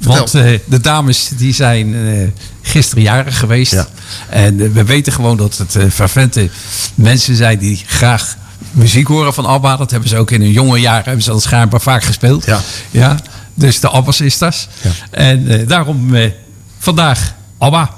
want 0.00 0.34
eh, 0.34 0.58
de 0.64 0.80
dames 0.80 1.30
die 1.36 1.54
zijn 1.54 1.94
eh, 1.94 2.28
gisteren 2.62 3.02
jarig 3.04 3.38
geweest. 3.38 3.86
En 4.28 4.60
eh, 4.60 4.68
we 4.72 4.84
weten 4.84 5.12
gewoon 5.12 5.36
dat 5.36 5.56
het 5.58 5.76
eh 5.76 5.84
fervente 5.92 6.50
mensen 6.94 7.36
zijn 7.36 7.58
die 7.58 7.82
graag 7.86 8.36
muziek 8.70 9.06
horen 9.06 9.34
van 9.34 9.46
ABBA. 9.46 9.76
Dat 9.76 9.90
hebben 9.90 10.08
ze 10.08 10.16
ook 10.16 10.30
in 10.30 10.40
hun 10.40 10.52
jonge 10.52 10.78
jaren, 10.80 11.04
hebben 11.04 11.22
ze 11.22 11.30
dat 11.30 11.42
schijnbaar 11.42 11.80
vaak 11.80 12.04
gespeeld. 12.04 12.44
Ja. 12.46 12.60
ja 12.90 13.16
dus 13.56 13.80
de 13.80 13.88
ABBA-sisters. 13.88 14.68
En 15.10 15.48
eh, 15.48 15.68
daarom 15.68 16.14
eh, 16.14 16.30
vandaag 16.78 17.34
ABBA. 17.58 17.90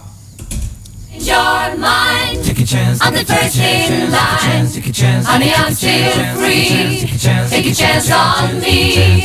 Your 1.18 1.76
mind. 1.78 2.44
Take 2.44 2.62
I'm 3.00 3.14
the 3.14 3.24
first 3.26 3.56
in 3.56 4.10
line. 4.10 5.24
Honey, 5.24 5.52
I'm 5.52 5.74
still 5.74 6.12
free. 6.36 7.06
Take 7.50 7.66
a 7.66 7.74
chance 7.74 8.12
on 8.12 8.60
me. 8.60 9.24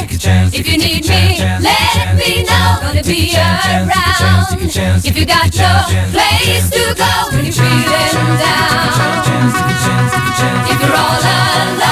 If 0.51 0.67
you 0.67 0.77
need 0.77 1.07
me, 1.07 1.37
let 1.59 2.15
me 2.15 2.43
know. 2.43 2.79
Gonna 2.81 3.03
be 3.03 3.35
around. 3.35 3.95
If 5.05 5.17
you 5.17 5.25
got 5.25 5.53
no 5.55 5.85
place 6.11 6.69
to 6.71 6.95
go 6.95 7.11
when 7.31 7.45
you're 7.45 7.53
feeling 7.53 8.37
down. 8.39 8.93
If 10.69 10.81
you're 10.81 10.95
all 10.95 11.19
alone, 11.21 11.82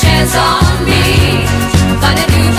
chance 0.00 0.34
on 0.36 0.84
me. 0.84 1.44
Gonna 2.00 2.26
do 2.26 2.40
my 2.42 2.49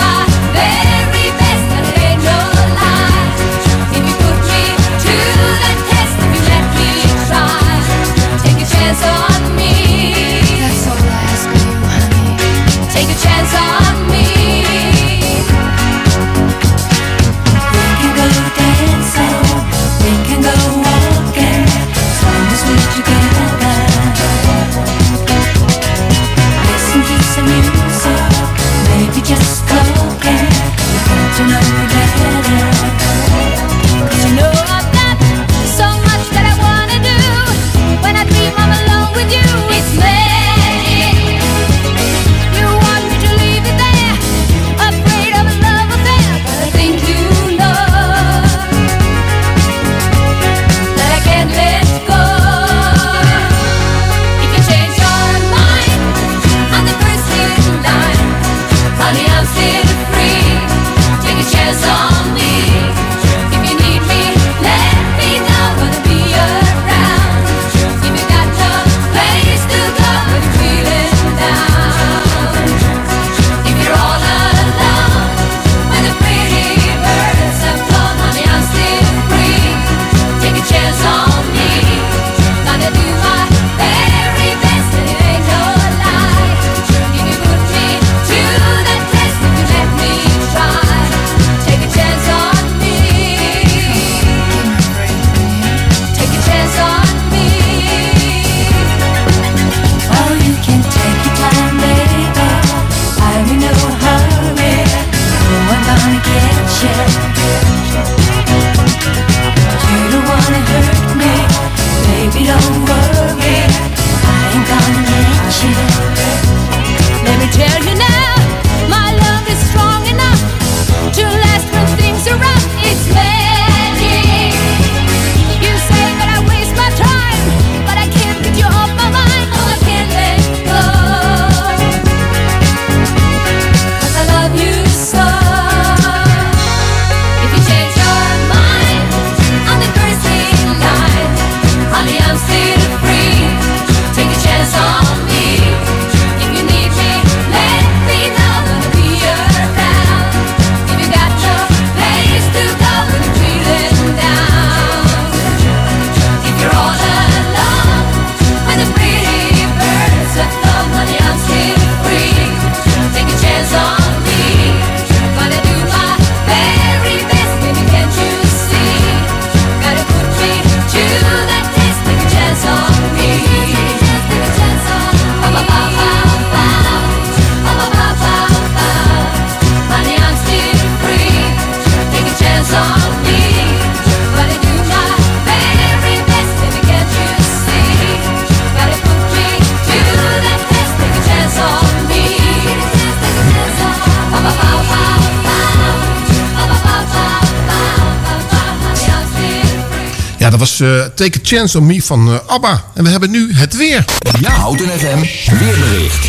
Ja, 200.42 200.50
dat 200.50 200.58
was 200.58 200.80
eh, 200.80 201.04
Take 201.14 201.38
a 201.38 201.40
Chance 201.42 201.78
on 201.78 201.86
Me 201.86 202.02
van 202.02 202.28
eh, 202.28 202.38
ABBA. 202.46 202.84
En 202.94 203.04
we 203.04 203.10
hebben 203.10 203.30
nu 203.30 203.54
het 203.54 203.76
weer. 203.76 204.04
Ja, 204.40 204.50
Houten 204.50 204.88
FM, 204.88 205.20
weerbericht. 205.58 206.28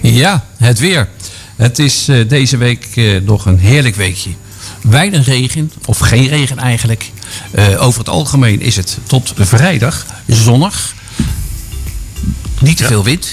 Ja, 0.00 0.44
het 0.56 0.78
weer. 0.78 1.08
Het 1.56 1.78
is 1.78 2.08
eh, 2.08 2.28
deze 2.28 2.56
week 2.56 2.86
eh, 2.94 3.20
nog 3.20 3.46
een 3.46 3.58
heerlijk 3.58 3.94
weekje. 3.96 4.30
Weinig 4.82 5.26
regen, 5.26 5.72
of 5.84 5.98
geen 5.98 6.28
regen 6.28 6.58
eigenlijk. 6.58 7.10
Eh, 7.50 7.82
over 7.82 7.98
het 7.98 8.08
algemeen 8.08 8.60
is 8.60 8.76
het 8.76 8.98
tot 9.06 9.32
vrijdag 9.36 10.06
zonnig. 10.26 10.94
Niet 12.60 12.76
te 12.76 12.84
veel 12.84 13.04
wind. 13.04 13.28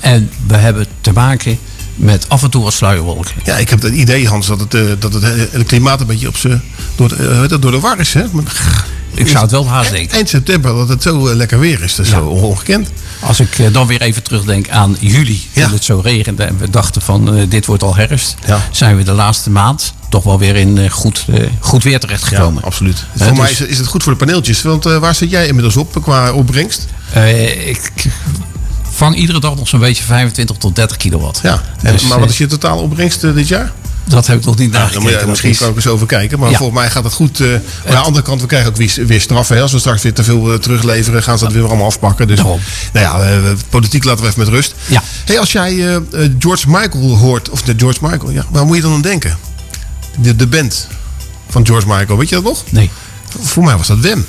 En 0.00 0.30
we 0.46 0.56
hebben 0.56 0.86
te 1.00 1.12
maken 1.12 1.58
met 1.94 2.28
af 2.28 2.42
en 2.42 2.50
toe 2.50 2.62
wat 2.62 2.72
sluierwolken. 2.72 3.34
Ja, 3.44 3.56
ik 3.56 3.68
heb 3.70 3.82
het 3.82 3.94
idee, 3.94 4.28
Hans, 4.28 4.46
dat 4.46 4.60
het, 4.60 4.74
eh, 4.74 4.82
dat 4.98 5.12
het 5.14 5.22
hele 5.50 5.64
klimaat 5.64 6.00
een 6.00 6.06
beetje 6.06 6.28
op 6.28 6.36
z'n- 6.36 6.60
door, 6.96 7.08
de- 7.08 7.46
eh, 7.50 7.60
door 7.60 7.70
de 7.70 7.80
war 7.80 8.00
is. 8.00 8.14
Hè? 8.14 8.22
Ik 9.14 9.28
zou 9.28 9.42
het 9.42 9.50
wel 9.50 9.68
haast 9.68 9.90
denken. 9.90 10.14
Eind 10.16 10.28
september, 10.28 10.74
dat 10.74 10.88
het 10.88 11.02
zo 11.02 11.26
eh, 11.28 11.34
lekker 11.36 11.58
weer 11.58 11.82
is. 11.82 11.94
Dat 11.94 12.06
is 12.06 12.12
Ja. 12.12 12.18
zo 12.18 12.24
ongekend. 12.26 12.88
Als 13.20 13.40
ik 13.40 13.58
eh, 13.58 13.66
dan 13.72 13.86
weer 13.86 14.00
even 14.00 14.22
terugdenk 14.22 14.68
aan 14.68 14.96
juli, 15.00 15.42
toen 15.54 15.72
het 15.72 15.84
zo 15.84 16.00
regende 16.04 16.42
en 16.44 16.58
we 16.58 16.70
dachten 16.70 17.02
van 17.02 17.34
eh, 17.36 17.42
dit 17.48 17.66
wordt 17.66 17.82
al 17.82 17.96
herfst, 17.96 18.34
zijn 18.70 18.96
we 18.96 19.02
de 19.02 19.12
laatste 19.12 19.50
maand 19.50 19.92
toch 20.08 20.24
wel 20.24 20.38
weer 20.38 20.56
in 20.56 20.78
eh, 20.78 20.90
goed, 20.90 21.24
eh, 21.32 21.46
goed 21.60 21.82
weer 21.82 22.00
terechtgekomen. 22.00 22.62
absoluut. 22.62 23.04
Eh, 23.18 23.26
Voor 23.26 23.36
mij 23.36 23.48
dus, 23.48 23.60
is, 23.60 23.66
is 23.66 23.78
het 23.78 23.86
goed 23.86 24.02
voor 24.02 24.12
de 24.12 24.18
paneeltjes. 24.18 24.62
Want 24.62 24.86
eh, 24.86 24.98
waar 24.98 25.14
zit 25.14 25.30
jij 25.30 25.46
inmiddels 25.46 25.76
op 25.76 26.02
qua 26.02 26.32
opbrengst? 26.32 26.86
eh, 27.12 27.68
ik 27.68 27.90
vang 28.94 29.16
iedere 29.16 29.40
dag 29.40 29.56
nog 29.56 29.68
zo'n 29.68 29.80
beetje 29.80 30.04
25 30.04 30.56
tot 30.56 30.76
30 30.76 30.96
kilowatt. 30.96 31.40
Ja, 31.42 31.62
en, 31.82 31.92
Dus, 31.92 32.02
maar 32.02 32.18
wat 32.18 32.26
eh, 32.26 32.32
is 32.32 32.38
je 32.38 32.46
totale 32.46 32.80
opbrengst 32.80 33.24
eh, 33.24 33.34
dit 33.34 33.48
jaar? 33.48 33.72
Dat 34.04 34.26
heb 34.26 34.38
ik 34.38 34.44
nog 34.44 34.56
niet 34.58 34.70
Nou, 34.72 34.84
nagekeken. 34.94 35.28
misschien 35.28 35.56
kan 35.56 35.68
ik 35.68 35.74
eens 35.76 35.86
over 35.86 36.06
kijken. 36.06 36.38
Maar 36.38 36.50
Ja. 36.50 36.56
volgens 36.56 36.78
mij 36.78 36.90
gaat 36.90 37.04
het 37.04 37.12
goed. 37.12 37.40
eh, 37.40 37.46
maar 37.46 37.56
aan 37.86 37.92
de 37.92 37.96
andere 37.96 38.24
kant, 38.24 38.40
we 38.40 38.46
krijgen 38.46 38.68
ook 38.70 38.76
weer, 38.76 39.06
weer 39.06 39.20
straffen. 39.20 39.56
Hè. 39.56 39.62
Als 39.62 39.72
we 39.72 39.78
straks 39.78 40.02
weer 40.02 40.12
te 40.12 40.24
veel 40.24 40.58
terugleveren, 40.58 41.22
gaan 41.22 41.38
ze 41.38 41.44
dat 41.44 41.52
weer 41.52 41.66
allemaal 41.66 41.86
afpakken. 41.86 42.26
Dus 42.26 42.38
nou 42.42 42.58
ja, 42.92 43.40
politiek 43.68 44.04
laten 44.04 44.22
we 44.22 44.28
even 44.30 44.40
met 44.40 44.48
rust. 44.48 44.74
Ja. 44.86 45.02
Hey, 45.24 45.38
als 45.38 45.52
jij 45.52 46.00
George 46.38 46.70
Michael 46.70 47.16
hoort, 47.16 47.48
of 47.50 47.62
de 47.62 47.74
George 47.76 47.98
Michael, 48.02 48.30
ja, 48.30 48.44
waar 48.50 48.66
moet 48.66 48.76
je 48.76 48.82
dan 48.82 48.92
aan 48.92 49.00
denken? 49.02 49.36
De, 50.18 50.36
de 50.36 50.46
band 50.46 50.86
van 51.48 51.66
George 51.66 51.86
Michael. 51.86 52.18
Weet 52.18 52.28
je 52.28 52.34
dat 52.34 52.44
nog? 52.44 52.64
Nee. 52.70 52.90
Voor 53.40 53.64
mij 53.64 53.76
was 53.76 53.86
dat 53.86 53.98
Wem. 53.98 54.26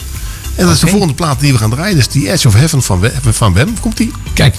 En 0.56 0.66
dat 0.66 0.74
is 0.74 0.80
de 0.80 0.88
volgende 0.88 1.14
plaat 1.14 1.40
die 1.40 1.52
we 1.52 1.58
gaan 1.58 1.70
draaien. 1.70 1.98
Is 1.98 2.08
die 2.08 2.32
Edge 2.32 2.48
of 2.48 2.54
Heaven 2.54 2.82
van, 2.82 3.10
van 3.22 3.54
Wem. 3.54 3.80
Komt 3.80 3.98
die? 3.98 4.12
Kijk. 4.34 4.56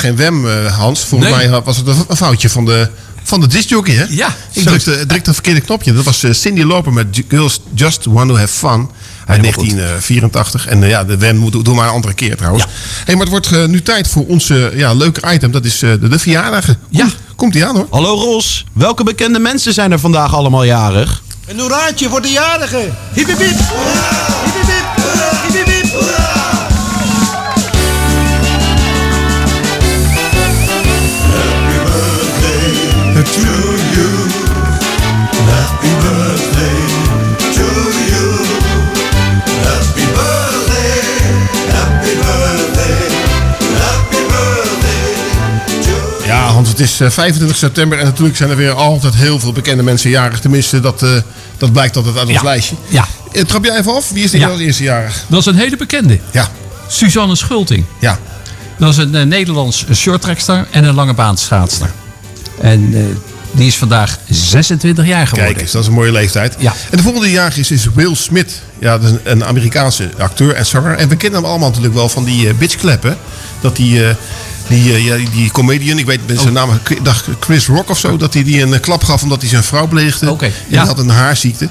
Helemaal 0.00 0.26
geen 0.32 0.42
wem, 0.42 0.66
eh, 0.66 0.76
Hans. 0.78 1.00
Volgens 1.04 1.30
Nee. 1.30 1.48
mij 1.48 1.60
was 1.60 1.76
het 1.76 1.86
een 1.86 2.16
foutje 2.16 2.48
van 2.50 2.64
de, 2.64 2.88
van 3.22 3.40
de 3.40 3.46
discjockey, 3.46 3.94
hè? 3.94 4.04
Ja, 4.08 4.34
Ik 4.52 4.62
drukte, 4.64 5.06
drukte 5.06 5.28
een 5.28 5.34
verkeerde 5.34 5.60
knopje. 5.60 5.92
Dat 5.92 6.04
was 6.04 6.22
eh, 6.22 6.32
Cindy 6.32 6.62
Loper 6.62 6.92
met 6.92 7.22
Girls 7.28 7.60
Just 7.74 8.04
Want 8.04 8.28
to 8.28 8.36
Have 8.36 8.48
Fun. 8.52 8.88
Uit 9.26 9.42
1984. 9.42 10.66
En 10.66 10.82
eh, 10.82 10.88
ja, 10.88 11.04
de 11.04 11.16
wem 11.16 11.36
moet 11.36 11.64
doe 11.64 11.74
maar 11.74 11.86
een 11.86 11.92
andere 11.94 12.14
keer 12.14 12.36
trouwens. 12.36 12.64
Hey, 13.04 13.14
maar 13.14 13.26
het 13.26 13.30
wordt 13.30 13.68
nu 13.68 13.82
tijd 13.82 14.08
voor 14.08 14.26
ons 14.26 14.46
ja, 14.74 14.92
leuke 14.92 15.32
item. 15.32 15.50
Dat 15.50 15.64
is 15.64 15.78
de, 15.78 16.08
de 16.08 16.18
verjaardagen. 16.18 16.78
Ja. 16.88 17.06
Komt 17.36 17.52
die 17.52 17.66
aan 17.66 17.76
hoor. 17.76 17.86
Hallo 17.90 18.14
Ros, 18.14 18.64
welke 18.72 19.04
bekende 19.04 19.38
mensen 19.38 19.72
zijn 19.72 19.92
er 19.92 19.98
vandaag 19.98 20.34
allemaal 20.34 20.64
jarig? 20.64 21.22
Een 21.46 21.58
hoeraatje 21.60 22.08
voor 22.08 22.22
de 22.22 22.28
jarigen. 22.30 22.96
Hip 23.12 23.26
hip 23.26 23.38
hip. 23.38 23.58
Het 46.72 46.80
is 46.80 47.00
eh, 47.00 47.10
25 47.10 47.56
september. 47.56 47.98
En 47.98 48.04
natuurlijk 48.04 48.36
zijn 48.36 48.50
er 48.50 48.56
weer 48.56 48.72
altijd 48.72 49.14
heel 49.14 49.38
veel 49.38 49.52
bekende 49.52 49.82
mensen 49.82 50.10
jarig. 50.10 50.40
Tenminste, 50.40 50.80
dat, 50.80 51.02
eh, 51.02 51.10
dat 51.58 51.72
blijkt 51.72 51.96
altijd 51.96 52.16
uit 52.16 52.26
ons 52.26 52.34
Ja. 52.36 52.42
lijstje. 52.42 52.76
Ja. 52.88 53.06
Eh, 53.32 53.42
Trap 53.44 53.64
jij 53.64 53.78
even 53.78 53.94
af? 53.94 54.10
Wie 54.10 54.24
is 54.24 54.30
Ja. 54.32 54.48
als 54.48 54.60
eerste 54.60 54.82
jarig? 54.82 55.24
Dat 55.28 55.40
is 55.40 55.46
een 55.46 55.54
hele 55.56 55.76
bekende. 55.76 56.18
Ja. 56.30 56.48
Suzanne 56.88 57.36
Schulting. 57.36 57.84
Ja. 58.00 58.18
Dat 58.78 58.90
is 58.90 58.96
een 58.96 59.14
eh, 59.14 59.22
Nederlands 59.26 59.84
shorttrackster 59.94 60.66
en 60.70 60.84
een 60.84 60.94
lange 60.94 61.14
baanschaatster. 61.14 61.90
En 62.60 62.90
eh, 62.94 63.00
Die 63.54 63.66
is 63.66 63.76
vandaag 63.76 64.18
26 64.28 65.06
jaar 65.06 65.26
geworden. 65.26 65.52
Kijk 65.52 65.60
eens, 65.64 65.72
dat 65.72 65.82
is 65.82 65.88
een 65.88 65.94
mooie 65.94 66.12
leeftijd. 66.12 66.54
Ja. 66.58 66.72
En 66.90 66.96
de 66.96 67.02
volgende 67.02 67.30
jarig 67.30 67.56
is, 67.56 67.70
is 67.70 67.86
Will 67.94 68.14
Smith. 68.14 68.52
Ja, 68.78 68.98
dat 68.98 69.10
is 69.10 69.16
een, 69.24 69.44
Amerikaanse 69.44 70.10
acteur 70.18 70.54
en 70.54 70.66
zanger. 70.66 70.96
En 70.96 71.08
we 71.08 71.16
kennen 71.16 71.40
hem 71.40 71.48
allemaal 71.50 71.68
natuurlijk 71.68 71.94
wel 71.94 72.08
van 72.08 72.24
die 72.24 72.46
uh, 72.46 72.54
bitchklappen. 72.54 73.16
Dat 73.60 73.76
die, 73.76 74.06
eh, 74.08 74.14
die, 74.72 75.12
eh, 75.14 75.26
die, 75.32 75.50
comedian, 75.50 75.98
ik 75.98 76.06
weet 76.06 76.20
zijn 76.34 76.52
naam, 76.52 76.80
ik 76.88 77.04
dacht 77.04 77.26
Chris 77.40 77.66
Rock 77.66 77.90
of 77.90 77.98
zo, 77.98 78.16
dat 78.16 78.34
hij 78.34 78.44
die 78.44 78.62
een 78.62 78.74
eh, 78.74 78.80
klap 78.80 79.04
gaf 79.04 79.22
omdat 79.22 79.40
hij 79.40 79.50
zijn 79.50 79.62
vrouw 79.62 79.86
beledigde. 79.86 80.30
Oké, 80.30 80.44
En 80.44 80.52
ja. 80.68 80.78
die 80.78 80.88
had 80.88 80.98
een 80.98 81.08
haarziekte. 81.08 81.68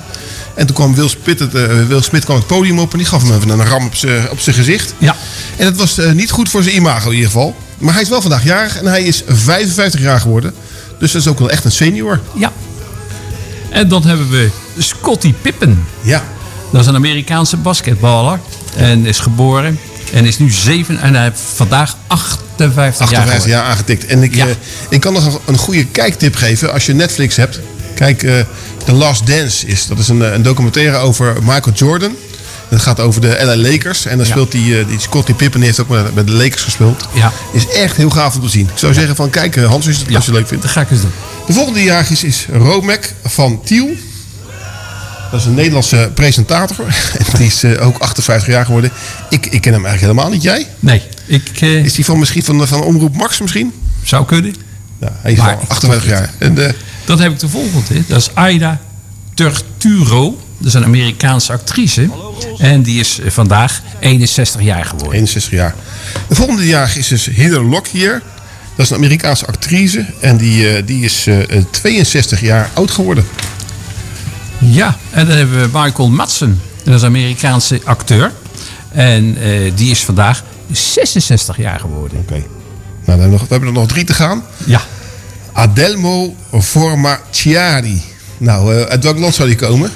En 0.55 0.65
toen 0.65 0.75
kwam 0.75 0.95
Will 0.95 1.09
Smith, 1.09 1.39
het, 1.39 1.55
eh, 1.55 1.87
Will 1.87 2.01
Smith 2.01 2.23
kwam 2.25 2.37
het 2.37 2.47
podium 2.47 2.79
op 2.79 2.91
en 2.91 2.97
die 2.97 3.07
gaf 3.07 3.23
hem 3.23 3.35
even 3.35 3.49
een 3.49 3.65
ram 3.65 3.85
op 3.85 3.95
zijn 3.95 4.29
op 4.29 4.39
gezicht. 4.39 4.93
Ja. 4.97 5.15
En 5.57 5.65
dat 5.65 5.75
was 5.75 5.99
niet 6.13 6.31
goed 6.31 6.49
voor 6.49 6.63
zijn 6.63 6.75
imago 6.75 7.07
in 7.09 7.15
ieder 7.15 7.31
geval. 7.31 7.55
Maar 7.77 7.93
hij 7.93 8.01
is 8.01 8.09
wel 8.09 8.21
vandaag 8.21 8.43
jarig 8.43 8.77
en 8.77 8.85
hij 8.85 9.03
is 9.03 9.23
55 9.27 9.99
jaar 9.99 10.19
geworden. 10.19 10.53
Dus 10.99 11.11
dat 11.11 11.21
is 11.21 11.27
ook 11.27 11.39
wel 11.39 11.49
echt 11.49 11.65
een 11.65 11.71
senior. 11.71 12.19
Ja. 12.35 12.51
En 13.69 13.87
dan 13.87 14.03
hebben 14.03 14.29
we 14.29 14.49
Scottie 14.77 15.33
Pippen. 15.41 15.85
Ja. 16.01 16.23
Dat 16.71 16.81
is 16.81 16.87
een 16.87 16.95
Amerikaanse 16.95 17.57
basketballer. 17.57 18.39
En 18.75 19.05
is 19.05 19.19
geboren. 19.19 19.79
En 20.13 20.25
is 20.25 20.39
nu 20.39 20.49
7 20.51 20.97
en 21.01 21.13
hij 21.15 21.23
heeft 21.23 21.39
vandaag 21.55 21.95
58, 22.07 22.67
jaar 22.67 23.19
58 23.19 23.23
geworden. 23.23 23.49
jaar 23.49 23.63
aangetikt. 23.63 24.05
En 24.05 24.23
ik, 24.23 24.35
Ja. 24.35 24.45
eh, 24.47 24.51
ik 24.89 24.99
kan 25.01 25.13
nog 25.13 25.39
een 25.45 25.57
goede 25.57 25.85
kijktip 25.85 26.35
geven. 26.35 26.73
Als 26.73 26.85
je 26.85 26.93
Netflix 26.93 27.35
hebt. 27.35 27.59
Kijk, 27.95 28.23
eh 28.23 28.33
The 28.85 28.91
Last 28.91 29.27
Dance 29.27 29.67
is. 29.67 29.87
Dat 29.87 29.99
is 29.99 30.07
een, 30.07 30.21
eh, 30.23 30.33
een 30.33 30.41
documentaire 30.41 30.97
over 30.97 31.35
Michael 31.41 31.75
Jordan. 31.75 32.15
Het 32.69 32.81
gaat 32.81 32.99
over 32.99 33.21
de 33.21 33.37
LA 33.43 33.55
Lakers. 33.57 34.05
En 34.05 34.17
dan 34.17 34.25
Ja. 34.25 34.31
speelt 34.31 34.51
die, 34.51 34.85
die 34.85 34.99
Scottie 34.99 35.35
Pippen. 35.35 35.61
Heeft 35.61 35.79
ook 35.79 35.87
met, 35.89 36.15
met 36.15 36.27
de 36.27 36.33
Lakers 36.33 36.63
gespeeld. 36.63 37.07
Ja. 37.13 37.31
Is 37.53 37.67
echt 37.67 37.97
heel 37.97 38.09
gaaf 38.09 38.35
om 38.35 38.41
te 38.41 38.49
zien. 38.49 38.69
Ik 38.73 38.77
zou 38.77 38.93
zeggen 38.93 39.15
van 39.15 39.29
kijk 39.29 39.55
Hans, 39.55 39.87
als 39.87 39.95
je 39.97 40.03
het 40.05 40.15
als 40.15 40.25
je 40.25 40.31
het 40.31 40.39
leuk 40.39 40.47
vindt. 40.47 40.63
Dat 40.63 40.71
ga 40.71 40.81
ik 40.81 40.91
eens 40.91 41.01
doen. 41.01 41.11
De 41.47 41.53
volgende 41.53 41.83
jaar 41.83 42.05
is, 42.11 42.23
is 42.23 42.47
Romek 42.53 43.13
van 43.23 43.61
Tiel. 43.65 43.89
Dat 45.31 45.39
is 45.39 45.45
een 45.45 45.53
Nederlandse 45.53 46.11
presentator. 46.13 46.85
En 47.17 47.25
die 47.37 47.45
is 47.47 47.63
eh, 47.63 47.87
ook 47.87 47.97
58 47.97 48.47
jaar 48.47 48.65
geworden. 48.65 48.91
Ik, 49.29 49.45
ik 49.45 49.61
ken 49.61 49.73
hem 49.73 49.85
eigenlijk 49.85 49.99
helemaal 50.13 50.29
niet. 50.29 50.43
Jij? 50.43 50.67
Nee. 50.79 51.01
Ik, 51.25 51.49
eh, 51.61 51.85
Is 51.85 51.93
die 51.93 52.05
van 52.05 52.19
misschien 52.19 52.43
van, 52.43 52.67
van 52.67 52.81
Omroep 52.83 53.15
Max 53.15 53.39
misschien? 53.39 53.73
Zou 54.03 54.25
kunnen. 54.25 54.55
Ja, 54.99 55.11
hij 55.21 55.31
is 55.31 55.37
Maar- 55.37 55.55
al 55.55 55.61
58 55.67 56.09
jaar. 56.09 56.29
En, 56.37 56.65
eh, 56.67 56.73
Dan 57.05 57.19
heb 57.21 57.31
ik 57.31 57.39
de 57.39 57.49
volgende. 57.49 57.93
hè. 57.93 58.01
Dat 58.07 58.17
is 58.19 58.29
Aida 58.33 58.79
Turturo. 59.33 60.41
Dat 60.57 60.67
is 60.67 60.73
een 60.73 60.83
Amerikaanse 60.83 61.51
actrice. 61.51 62.09
En 62.57 62.81
die 62.81 62.99
is 62.99 63.19
vandaag 63.27 63.81
61 63.99 64.61
jaar 64.61 64.85
geworden. 64.85 65.13
61 65.13 65.51
jaar. 65.51 65.75
De 66.27 66.35
volgende 66.35 66.65
jaar 66.67 66.93
is 66.97 67.07
dus 67.07 67.25
Heather 67.31 67.61
Lockyer. 67.63 68.21
Dat 68.75 68.85
is 68.85 68.89
een 68.91 68.97
Amerikaanse 68.97 69.45
actrice. 69.45 70.05
En 70.19 70.37
die, 70.37 70.85
die 70.85 71.03
is 71.03 71.27
eh, 71.27 71.57
eh, 71.57 71.63
62 71.71 72.41
jaar 72.41 72.69
oud 72.73 72.91
geworden. 72.91 73.25
Ja, 74.63 74.97
en 75.09 75.25
dan 75.27 75.35
hebben 75.37 75.61
we 75.61 75.79
Michael 75.79 76.09
Madsen. 76.09 76.61
Dat 76.83 76.93
is 76.95 77.01
een 77.01 77.07
Amerikaanse 77.07 77.81
acteur. 77.83 78.31
En 78.91 79.37
eh, 79.41 79.71
die 79.75 79.91
is 79.91 80.03
vandaag 80.03 80.43
66 80.71 81.57
jaar 81.57 81.79
geworden. 81.79 82.17
Oké. 82.19 82.33
Nou, 83.05 83.19
dan 83.19 83.19
hebben 83.19 83.47
we, 83.49 83.65
er 83.65 83.71
nog 83.71 83.87
drie 83.87 84.03
te 84.03 84.13
gaan. 84.13 84.43
Ja. 84.65 84.81
Adelmo 85.51 86.35
Formaciari. 86.61 88.01
Nou, 88.37 88.75
eh, 88.75 88.81
uit 88.81 89.03
welk 89.03 89.17
land 89.19 89.35
zou 89.35 89.47
die 89.47 89.57
komen? 89.57 89.91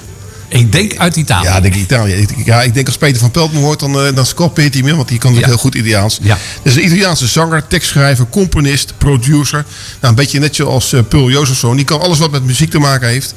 Ik 0.48 0.72
denk 0.72 0.98
uit 0.98 1.16
Italië. 1.16 1.48
Ja, 1.48 1.56
ik 1.56 1.62
denk 1.62 1.76
Italië. 1.76 2.14
Ik- 2.14 2.46
Ja, 2.46 2.62
ik 2.62 2.74
denk 2.74 2.88
als 2.88 2.98
Peter 2.98 3.20
van 3.20 3.32
Pelt 3.32 3.54
me 3.54 3.60
hoort, 3.60 3.80
dan, 3.80 4.00
eh, 4.00 4.16
dan 4.16 4.26
hij 4.74 4.84
me, 4.84 4.96
want 4.96 5.08
die 5.08 5.18
kan 5.18 5.32
natuurlijk 5.34 5.40
Ja. 5.40 5.48
heel 5.48 5.58
goed 5.58 5.76
Italiaans. 5.76 6.20
Ja. 6.22 6.38
Dat 6.64 6.74
is 6.74 6.76
een 6.76 6.86
Italiaanse 6.86 7.28
zanger, 7.28 7.68
tekstschrijver, 7.68 8.26
componist, 8.30 8.94
producer. 8.98 9.66
Nou, 10.02 10.08
een 10.10 10.16
beetje 10.16 10.40
net 10.40 10.56
zoals 10.56 10.94
uh, 10.94 11.00
Pul 11.10 11.30
Jozefzoon. 11.30 11.76
Die 11.76 11.86
kan 11.86 12.02
alles 12.02 12.20
wat 12.20 12.32
met 12.32 12.44
muziek 12.44 12.70
te 12.70 12.80
maken 12.80 13.08
heeft. 13.08 13.34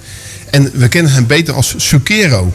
En 0.50 0.70
we 0.74 0.88
kennen 0.88 1.12
hem 1.12 1.26
beter 1.26 1.54
als 1.54 1.74
Zucchero. 1.76 2.52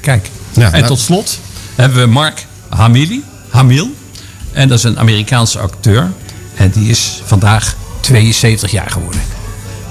Kijk. 0.00 0.28
Ja, 0.52 0.64
en 0.64 0.72
nou- 0.72 0.86
tot 0.86 1.00
slot 1.00 1.38
hebben 1.74 1.98
we 1.98 2.06
Mark 2.06 2.46
Hamili, 2.68 3.24
Hamil. 3.48 3.94
En 4.52 4.68
dat 4.68 4.78
is 4.78 4.84
een 4.84 4.98
Amerikaanse 4.98 5.58
acteur. 5.58 6.12
En 6.54 6.70
die 6.70 6.90
is 6.90 7.22
vandaag 7.24 7.76
72 8.00 8.70
jaar 8.70 8.90
geworden. 8.90 9.20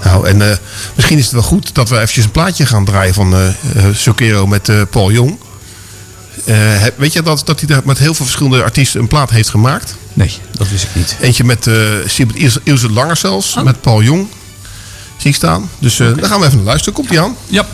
Nou, 0.03 0.27
en 0.27 0.51
eh, 0.51 0.57
misschien 0.95 1.17
is 1.17 1.23
het 1.23 1.33
wel 1.33 1.41
goed 1.41 1.75
dat 1.75 1.89
we 1.89 1.95
eventjes 1.95 2.25
een 2.25 2.31
plaatje 2.31 2.65
gaan 2.65 2.85
draaien 2.85 3.13
van 3.13 3.33
eh, 3.33 3.87
Zucchero 3.93 4.47
met 4.47 4.89
Paul 4.89 5.11
Jong. 5.11 5.39
Weet 6.95 7.13
je 7.13 7.21
dat, 7.21 7.41
dat 7.45 7.59
hij 7.59 7.67
daar 7.67 7.81
met 7.85 7.97
heel 7.97 8.13
veel 8.13 8.25
verschillende 8.25 8.63
artiesten 8.63 8.99
een 8.99 9.07
plaat 9.07 9.29
heeft 9.29 9.49
gemaakt? 9.49 9.95
Nee, 10.13 10.31
dat 10.51 10.69
wist 10.69 10.83
ik 10.83 10.95
niet. 10.95 11.15
Eentje 11.19 11.43
met, 11.43 11.65
met 11.65 12.59
Ilse, 12.63 12.89
Langer 12.91 13.17
zelfs, 13.17 13.55
met 13.63 13.81
Paul 13.81 14.03
Jong. 14.03 14.27
Zie 15.21 15.29
ik 15.29 15.35
staan. 15.35 15.69
Dus 15.79 15.99
eh 15.99 16.15
daar 16.15 16.25
gaan 16.25 16.39
we 16.39 16.45
even 16.45 16.57
naar 16.57 16.65
luisteren. 16.65 16.93
Komt 16.93 17.11
ie 17.11 17.21
aan? 17.21 17.35
Ja. 17.47 17.65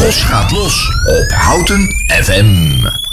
Bos 0.00 0.22
gaat 0.22 0.50
los 0.50 0.88
op 1.04 1.32
Houten 1.32 1.94
FM. 2.06 3.09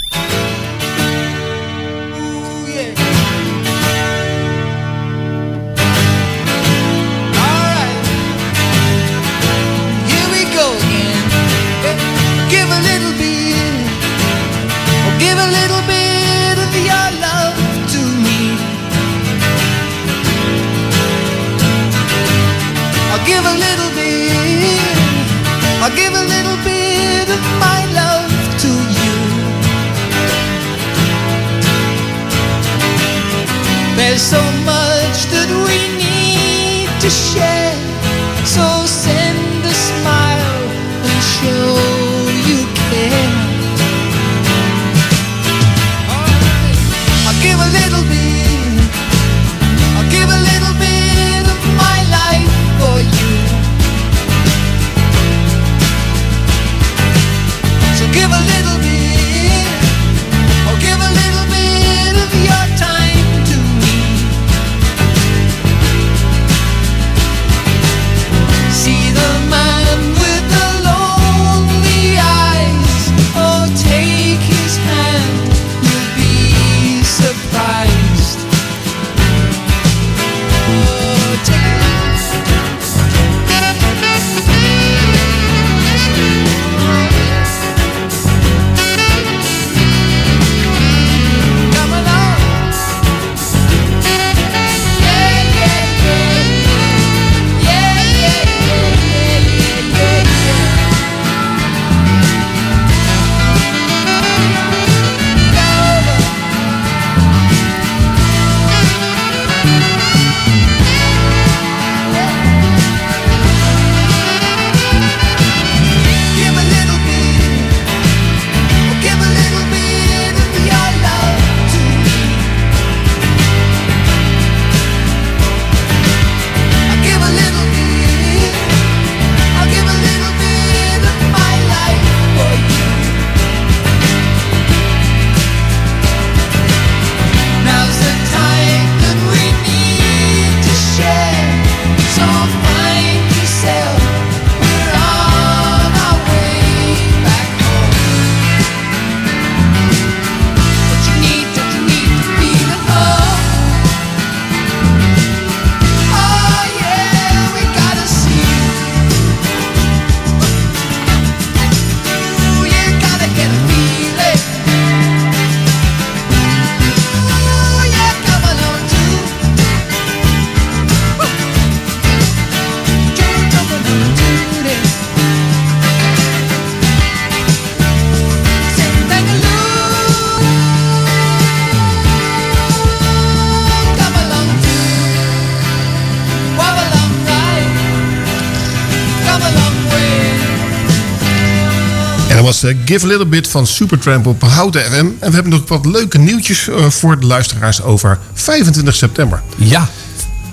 Eh, 192.62 192.76
Give 192.84 193.04
a 193.04 193.08
Little 193.08 193.26
Bit 193.26 193.48
van 193.48 193.66
Supertramp 193.66 194.26
op 194.26 194.42
Houten 194.42 194.82
FM. 194.82 194.94
En 195.18 195.28
we 195.28 195.34
hebben 195.34 195.52
nog 195.52 195.62
wat 195.68 195.86
leuke 195.86 196.18
nieuwtjes 196.18 196.68
eh, 196.68 196.84
voor 196.90 197.20
de 197.20 197.26
luisteraars 197.26 197.82
over 197.82 198.18
25 198.34 198.94
september. 198.94 199.42
Ja. 199.56 199.88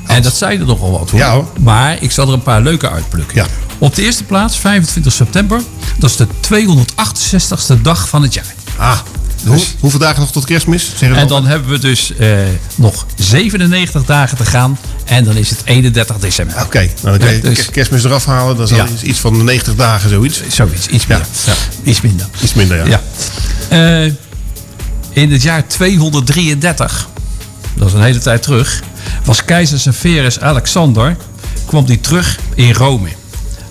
En 0.08 0.22
dat 0.22 0.36
zei 0.36 0.60
er 0.60 0.66
nogal 0.66 0.92
wat 0.92 1.10
hoor. 1.10 1.20
Ja, 1.20 1.32
hoor. 1.32 1.48
Maar 1.60 2.02
ik 2.02 2.12
zal 2.12 2.28
er 2.28 2.34
een 2.34 2.44
paar 2.44 2.62
leuke 2.62 2.90
uitplukken. 2.90 3.46
Op 3.78 3.96
de 3.96 4.02
eerste 4.02 4.24
plaats, 4.24 4.58
25 4.58 5.14
september. 5.14 5.62
Dat 5.98 6.10
is 6.10 6.16
de 6.16 6.28
268ste 6.42 7.82
dag 7.82 8.10
van 8.10 8.22
het 8.22 8.34
jaar. 8.34 8.54
Ah, 8.78 9.00
hoe- 9.46 9.64
hoeveel 9.80 10.00
dagen 10.00 10.20
nog 10.20 10.32
tot 10.32 10.46
kerstmis? 10.46 10.92
En 11.02 11.28
dan 11.28 11.46
hebben 11.46 11.70
we 11.70 11.80
dus 11.80 12.16
eh, 12.16 12.38
nog 12.76 13.06
97 13.16 14.06
dagen 14.06 14.38
te 14.38 14.46
gaan. 14.46 14.78
En 15.06 15.24
dan 15.24 15.36
is 15.36 15.50
het 15.50 15.62
31 15.66 16.18
december. 16.20 16.62
Oké, 16.62 16.78
nou 16.80 16.90
dan 17.02 17.18
kan 17.18 17.28
je 17.36 17.42
Ja, 17.44 17.50
dus- 17.50 17.66
ke- 17.66 17.72
kerstmis 17.72 18.04
eraf 18.04 18.26
halen. 18.26 18.56
Dan 18.56 18.66
is 18.66 18.72
Ja. 18.72 18.88
iets- 19.04 19.20
van 19.20 19.38
de 19.38 19.44
90 19.44 19.76
dagen, 19.76 20.10
zoiets. 20.10 20.42
Zoiets, 20.48 20.88
iets 20.88 21.08
minder. 21.08 21.28
Iets 21.84 22.02
minder. 22.02 22.28
Iets 22.44 22.54
minder, 22.54 22.78
ja. 22.88 23.00
Ja. 23.70 24.04
Eh, 24.04 24.12
in 25.12 25.32
het 25.32 25.42
jaar 25.42 25.68
233, 25.68 27.08
dat 27.76 27.88
is 27.88 27.94
een 27.94 28.02
hele 28.02 28.20
tijd 28.20 28.42
terug, 28.44 28.82
was 29.24 29.46
keizer 29.46 29.80
Severus 29.80 30.40
Alexander, 30.40 31.18
kwam 31.66 31.86
die 31.86 32.00
terug 32.00 32.40
in 32.56 32.74
Rome. 32.74 33.10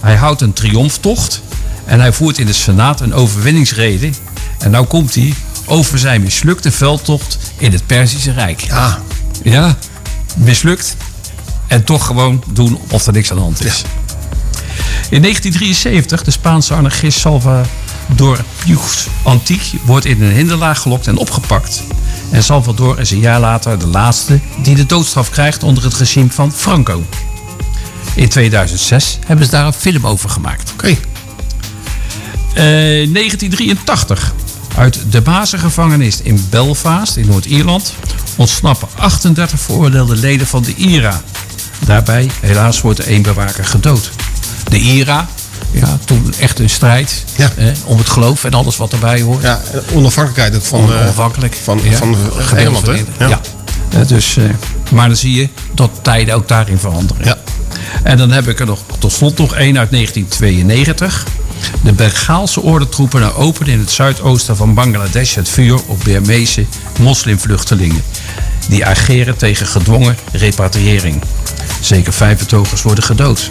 Hij 0.01 0.15
houdt 0.17 0.41
een 0.41 0.53
triomftocht 0.53 1.41
en 1.85 2.01
hij 2.01 2.13
voert 2.13 2.39
in 2.39 2.47
de 2.47 2.53
Senaat 2.53 3.01
een 3.01 3.15
overwinningsrede. 3.15 4.11
En 4.59 4.71
nou 4.71 4.87
komt 4.87 5.15
hij 5.15 5.35
over 5.67 5.99
zijn 5.99 6.23
mislukte 6.23 6.71
veldtocht 6.73 7.39
in 7.59 7.73
het 7.73 7.87
Perzische 7.87 8.33
Rijk. 8.33 8.61
Ja. 8.61 8.99
Ja, 9.43 9.77
mislukt. 10.37 10.97
En 11.75 11.85
toch 11.85 12.07
gewoon 12.07 12.43
doen 12.53 12.79
of 12.91 13.07
er 13.07 13.13
niks 13.13 13.31
aan 13.31 13.37
de 13.37 13.43
hand 13.43 13.65
is. 13.65 13.83
In 15.11 15.23
1973, 15.23 16.23
de 16.23 16.31
Spaanse 16.31 16.75
anarchist 16.75 17.19
Salvador 17.19 18.45
Pius 18.65 19.07
Antiek 19.23 19.73
wordt 19.85 20.05
in 20.05 20.23
een 20.23 20.33
hinderlaag 20.33 20.79
gelokt 20.79 21.07
en 21.07 21.17
opgepakt. 21.17 21.83
En 22.31 22.43
Salvador 22.43 23.01
is 23.01 23.11
een 23.11 23.19
jaar 23.19 23.41
later 23.41 23.79
de 23.79 23.87
laatste 23.87 24.41
die 24.63 24.75
de 24.75 24.87
doodstraf 24.87 25.31
krijgt 25.31 25.63
onder 25.63 25.85
het 25.85 25.95
regime 25.95 26.31
van 26.31 26.53
Franco. 26.53 27.03
In 28.15 28.29
2006 28.29 29.19
hebben 29.27 29.45
ze 29.45 29.51
daar 29.51 29.67
een 29.67 29.73
film 29.73 30.07
over 30.07 30.31
gemaakt. 30.31 30.73
Oké. 30.73 30.97
1983. 32.55 34.35
Uit 34.77 35.01
de 35.11 35.21
bazengevangenis 35.21 36.21
in 36.21 36.47
Belfast 36.51 37.17
in 37.17 37.27
Noord-Ierland 37.27 37.95
ontsnappen 38.37 38.89
38 38.97 39.61
veroordeelde 39.61 40.17
leden 40.17 40.47
van 40.47 40.63
de 40.63 40.75
IRA. 40.75 41.23
Daarbij 41.87 42.31
helaas 42.41 42.81
wordt 42.81 42.99
de 42.99 43.05
één 43.05 43.23
bewaker 43.23 43.65
gedood. 43.65 44.11
De 44.69 44.79
IRA, 44.79 45.29
ja, 45.71 45.99
toen 46.05 46.35
echt 46.39 46.59
een 46.59 46.71
strijd 46.71 47.25
eh, 47.37 47.67
om 47.85 47.99
het 47.99 48.09
geloof 48.09 48.45
en 48.45 48.53
alles 48.55 48.77
wat 48.77 48.93
erbij 48.93 49.21
hoort. 49.21 49.43
Ja, 49.43 49.61
onafhankelijkheid 49.93 50.67
van, 50.67 50.93
eh, 50.93 51.01
onafhankelijk. 51.01 51.55
van, 51.63 51.81
Ja, 51.83 51.97
van 51.97 52.17
gedeelte 52.17 52.57
Engeland, 52.57 52.87
hè? 52.87 53.05
van. 53.19 53.29
Ja. 53.29 53.41
Eh, 53.91 54.07
dus, 54.07 54.37
eh, 54.37 54.45
maar 54.91 55.07
dan 55.07 55.17
zie 55.17 55.35
je 55.35 55.49
dat 55.75 55.91
tijden 56.03 56.35
ook 56.35 56.49
daarin 56.49 56.79
veranderen. 56.79 57.37
En 58.03 58.17
dan 58.17 58.31
heb 58.31 58.49
ik 58.49 58.61
er 58.61 58.67
nog 58.67 58.81
tot 58.99 59.13
slot 59.13 59.39
nog 59.39 59.55
één 59.55 59.79
uit 59.79 59.91
1992. 59.91 61.27
De 61.83 61.93
Bengaalse 61.93 62.61
ordentroepen 62.61 63.35
openen 63.37 63.73
in 63.73 63.79
het 63.79 63.91
zuidoosten 63.91 64.57
van 64.57 64.75
Bangladesh 64.75 65.35
het 65.35 65.49
vuur 65.49 65.81
op 65.87 66.05
Burmeese 66.05 66.67
moslimvluchtelingen. 67.01 68.03
Die 68.69 68.87
ageren 68.87 69.37
tegen 69.37 69.67
gedwongen 69.67 70.17
repatriëring. 70.33 71.23
Zeker 71.81 72.13
vijf 72.13 72.39
betogers 72.39 72.83
worden 72.83 73.05
gedood. 73.05 73.51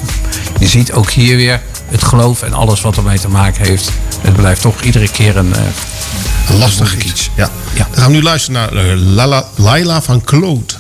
Je 0.59 0.67
ziet 0.67 0.91
ook 0.91 1.09
hier 1.11 1.35
weer 1.35 1.61
het 1.87 2.03
geloof 2.03 2.41
en 2.41 2.53
alles 2.53 2.81
wat 2.81 2.97
ermee 2.97 3.19
te 3.19 3.29
maken 3.29 3.65
heeft. 3.65 3.91
Het 4.21 4.35
blijft 4.35 4.61
toch 4.61 4.81
iedere 4.81 5.11
keer 5.11 5.37
een, 5.37 5.55
eh, 5.55 5.61
Een 6.49 6.57
lastig 6.57 6.97
iets. 7.05 7.29
Ja. 7.35 7.49
Dan 7.75 7.85
gaan 7.93 8.11
we 8.11 8.17
nu 8.17 8.23
luisteren 8.23 8.61
naar 8.61 8.85
eh, 8.85 8.93
Lala, 8.95 9.45
Laila 9.55 10.01
van 10.01 10.23
Claude. 10.23 10.73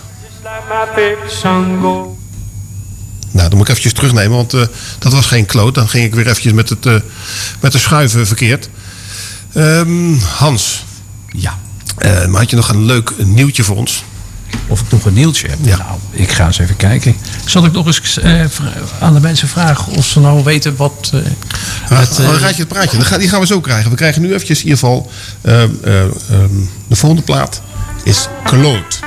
Nou, 3.31 3.49
dan 3.49 3.57
moet 3.57 3.67
ik 3.67 3.69
eventjes 3.69 3.93
terugnemen, 3.93 4.37
want 4.37 4.53
eh, 4.53 4.61
dat 4.99 5.13
was 5.13 5.25
geen 5.25 5.45
kloot. 5.45 5.75
Dan 5.75 5.89
ging 5.89 6.05
ik 6.05 6.15
weer 6.15 6.27
eventjes 6.27 6.53
met, 6.53 6.69
het, 6.69 6.85
eh, 6.85 6.95
met 7.59 7.71
de 7.71 7.77
schuiven 7.77 8.27
verkeerd. 8.27 8.69
Ehm, 9.53 10.13
Hans. 10.15 10.85
Ja. 11.27 11.59
Eh, 11.97 12.25
maar 12.25 12.39
had 12.39 12.49
je 12.49 12.55
nog 12.55 12.69
een 12.69 12.85
leuk 12.85 13.13
nieuwtje 13.17 13.63
voor 13.63 13.75
ons? 13.75 14.03
Of 14.67 14.81
ik 14.81 14.91
nog 14.91 15.05
een 15.05 15.13
nieuwtje 15.13 15.47
heb? 15.47 15.65
Nou, 15.65 15.81
ik 16.11 16.31
ga 16.31 16.45
eens 16.45 16.59
even 16.59 16.75
kijken. 16.75 17.15
Zal 17.45 17.65
ik 17.65 17.71
nog 17.71 17.85
eens 17.85 18.19
eh, 18.19 18.45
aan 18.99 19.13
de 19.13 19.19
mensen 19.19 19.47
vragen 19.47 19.93
of 19.93 20.05
ze 20.05 20.19
nou 20.19 20.43
weten 20.43 20.75
wat... 20.75 21.11
eh, 21.13 21.19
het, 21.99 22.19
eh, 22.19 22.25
Dan 22.25 22.37
raad 22.37 22.55
je 22.55 22.59
het 22.59 22.67
praatje. 22.67 22.97
Dan 22.97 23.19
Die 23.19 23.29
gaan 23.29 23.39
we 23.39 23.45
zo 23.45 23.59
krijgen. 23.59 23.89
We 23.89 23.95
krijgen 23.95 24.21
nu 24.21 24.33
eventjes 24.33 24.57
in 24.59 24.63
ieder 24.63 24.79
geval... 24.79 25.11
ehm, 25.41 25.69
eh, 25.83 26.01
ehm, 26.01 26.09
de 26.87 26.95
volgende 26.95 27.23
plaat 27.23 27.61
is 28.03 28.27
Kloot. 28.43 28.99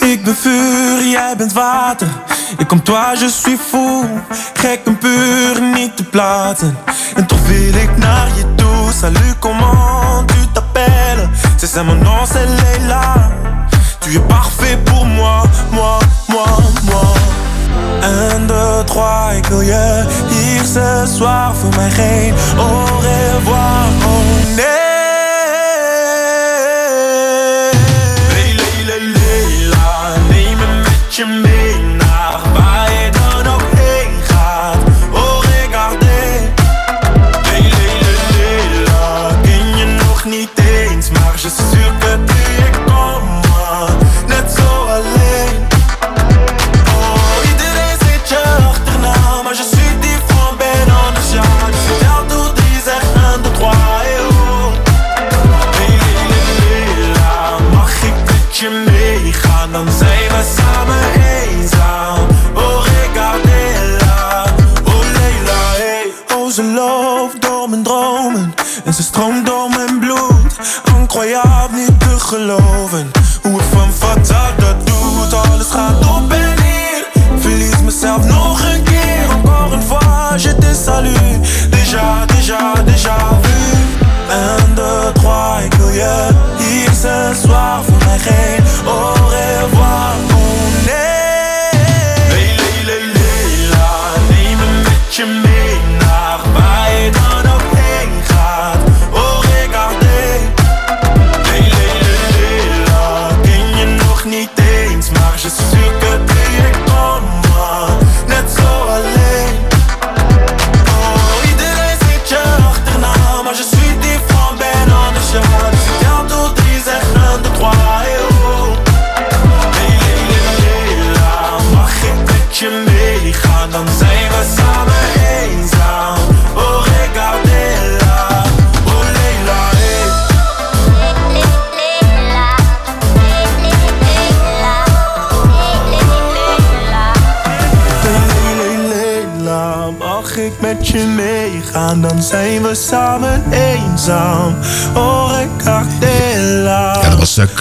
Ik 0.00 0.24
ben 0.24 0.36
vuur, 0.36 1.08
jij 1.10 1.34
bent 1.36 1.52
water. 1.52 2.08
Ik 2.58 2.68
kom 2.68 2.82
toi, 2.82 3.18
je 3.18 3.28
suis 3.28 3.58
fou. 3.70 4.04
Gek 4.54 4.80
en 4.84 4.98
te 5.94 6.04
platen. 6.10 6.76
En 7.14 7.26
toch 7.26 7.46
wil 7.46 7.74
ik 7.74 7.96
naar 7.96 8.28
je 8.36 8.54
toe. 8.54 8.92
Salut, 9.00 9.38
comment 9.38 10.26
tu 10.26 10.46
t'appelles? 10.52 11.28
C'est 11.56 11.70
ça 11.70 11.82
mon 11.82 11.94
nom, 11.94 12.26
c'est 12.26 12.46
Leila. 12.46 13.30
Tu 14.00 14.16
es 14.16 14.20
parfait 14.20 14.78
pour 14.84 15.06
moi, 15.06 15.42
moi, 15.70 15.98
moi, 16.28 16.46
moi. 16.82 17.04
Un, 18.02 18.46
deux, 18.46 18.84
trois, 18.84 19.32
ik 19.36 19.46
wil 19.46 19.60
je 19.60 20.04
hier 20.28 20.64
ce 20.64 21.14
soir. 21.16 21.54
Voor 21.54 21.74
mij 21.76 21.90
geen 21.90 22.34
au 22.58 22.84
revoir, 23.00 23.86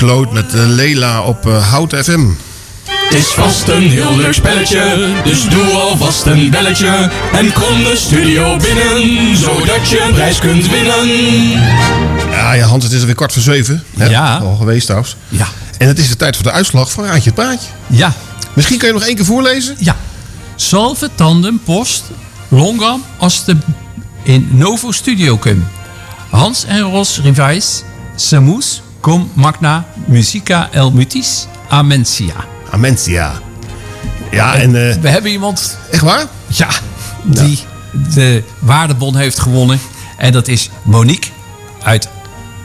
Kloot 0.02 0.32
met 0.32 0.54
eh, 0.54 0.62
Leila 0.68 1.22
op 1.22 1.48
eh, 1.48 1.70
Hout 1.70 1.94
FM. 1.96 2.28
Het 2.84 3.14
is 3.14 3.28
vast 3.28 3.68
een 3.68 3.90
heel 3.90 4.16
leuk 4.18 4.34
spelletje, 4.34 5.12
dus 5.24 5.50
doe 5.50 5.66
alvast 5.66 6.26
een 6.26 6.50
belletje. 6.50 7.12
En 7.34 7.54
kom 7.54 7.84
de 7.84 7.94
studio 7.96 8.58
binnen, 8.58 9.38
zodat 9.38 9.90
je 9.90 10.02
een 10.08 10.14
prijs 10.14 10.40
kunt 10.40 10.70
winnen. 10.70 11.08
Ja, 12.32 12.54
ja, 12.54 12.66
Hans, 12.68 12.84
het 12.84 12.94
is 12.94 13.00
alweer 13.00 13.16
kwart 13.16 13.34
voor 13.34 13.42
zeven. 13.42 13.84
Hè? 13.98 14.06
Ja. 14.06 14.38
Al 14.38 14.56
geweest 14.56 14.86
trouwens. 14.86 15.16
Ja. 15.30 15.48
En 15.78 15.88
het 15.88 16.00
is 16.00 16.10
de 16.10 16.16
tijd 16.16 16.36
voor 16.36 16.46
de 16.46 16.52
uitslag 16.52 16.92
van 16.92 17.04
Raadje 17.04 17.24
het 17.24 17.34
Praatje. 17.34 17.70
Ja. 17.88 18.14
Misschien 18.54 18.78
kun 18.78 18.88
je 18.88 18.94
nog 18.94 19.04
één 19.04 19.16
keer 19.16 19.26
voorlezen? 19.26 19.76
Ja. 19.80 19.96
Salve 20.56 21.10
tandem 21.16 21.62
post 21.64 22.04
longam 22.48 23.04
als 23.18 23.46
de 23.46 23.58
in 24.24 24.50
Novo 24.52 24.92
Studio 24.92 25.38
cum. 25.38 25.68
Hans 26.30 26.66
en 26.66 26.82
Ros 26.82 27.20
Rivais, 27.24 27.84
Samus 28.16 28.82
cum 29.02 29.32
magna 29.34 29.86
musica 30.06 30.70
el 30.72 30.92
mutis 30.92 31.48
amentia. 31.70 32.34
Amentia. 32.72 33.32
Ja, 34.32 34.56
en... 34.56 34.76
eh, 34.90 34.96
We 35.02 35.10
hebben 35.10 35.32
iemand... 35.32 35.78
Echt 35.92 36.02
waar? 36.02 36.26
Ja, 36.48 36.68
die 37.24 37.60
de 38.14 38.44
waardebon 38.60 39.16
heeft 39.16 39.40
gewonnen. 39.40 39.80
En 40.18 40.32
dat 40.32 40.48
is 40.48 40.70
Monique 40.84 41.30
uit 41.84 42.08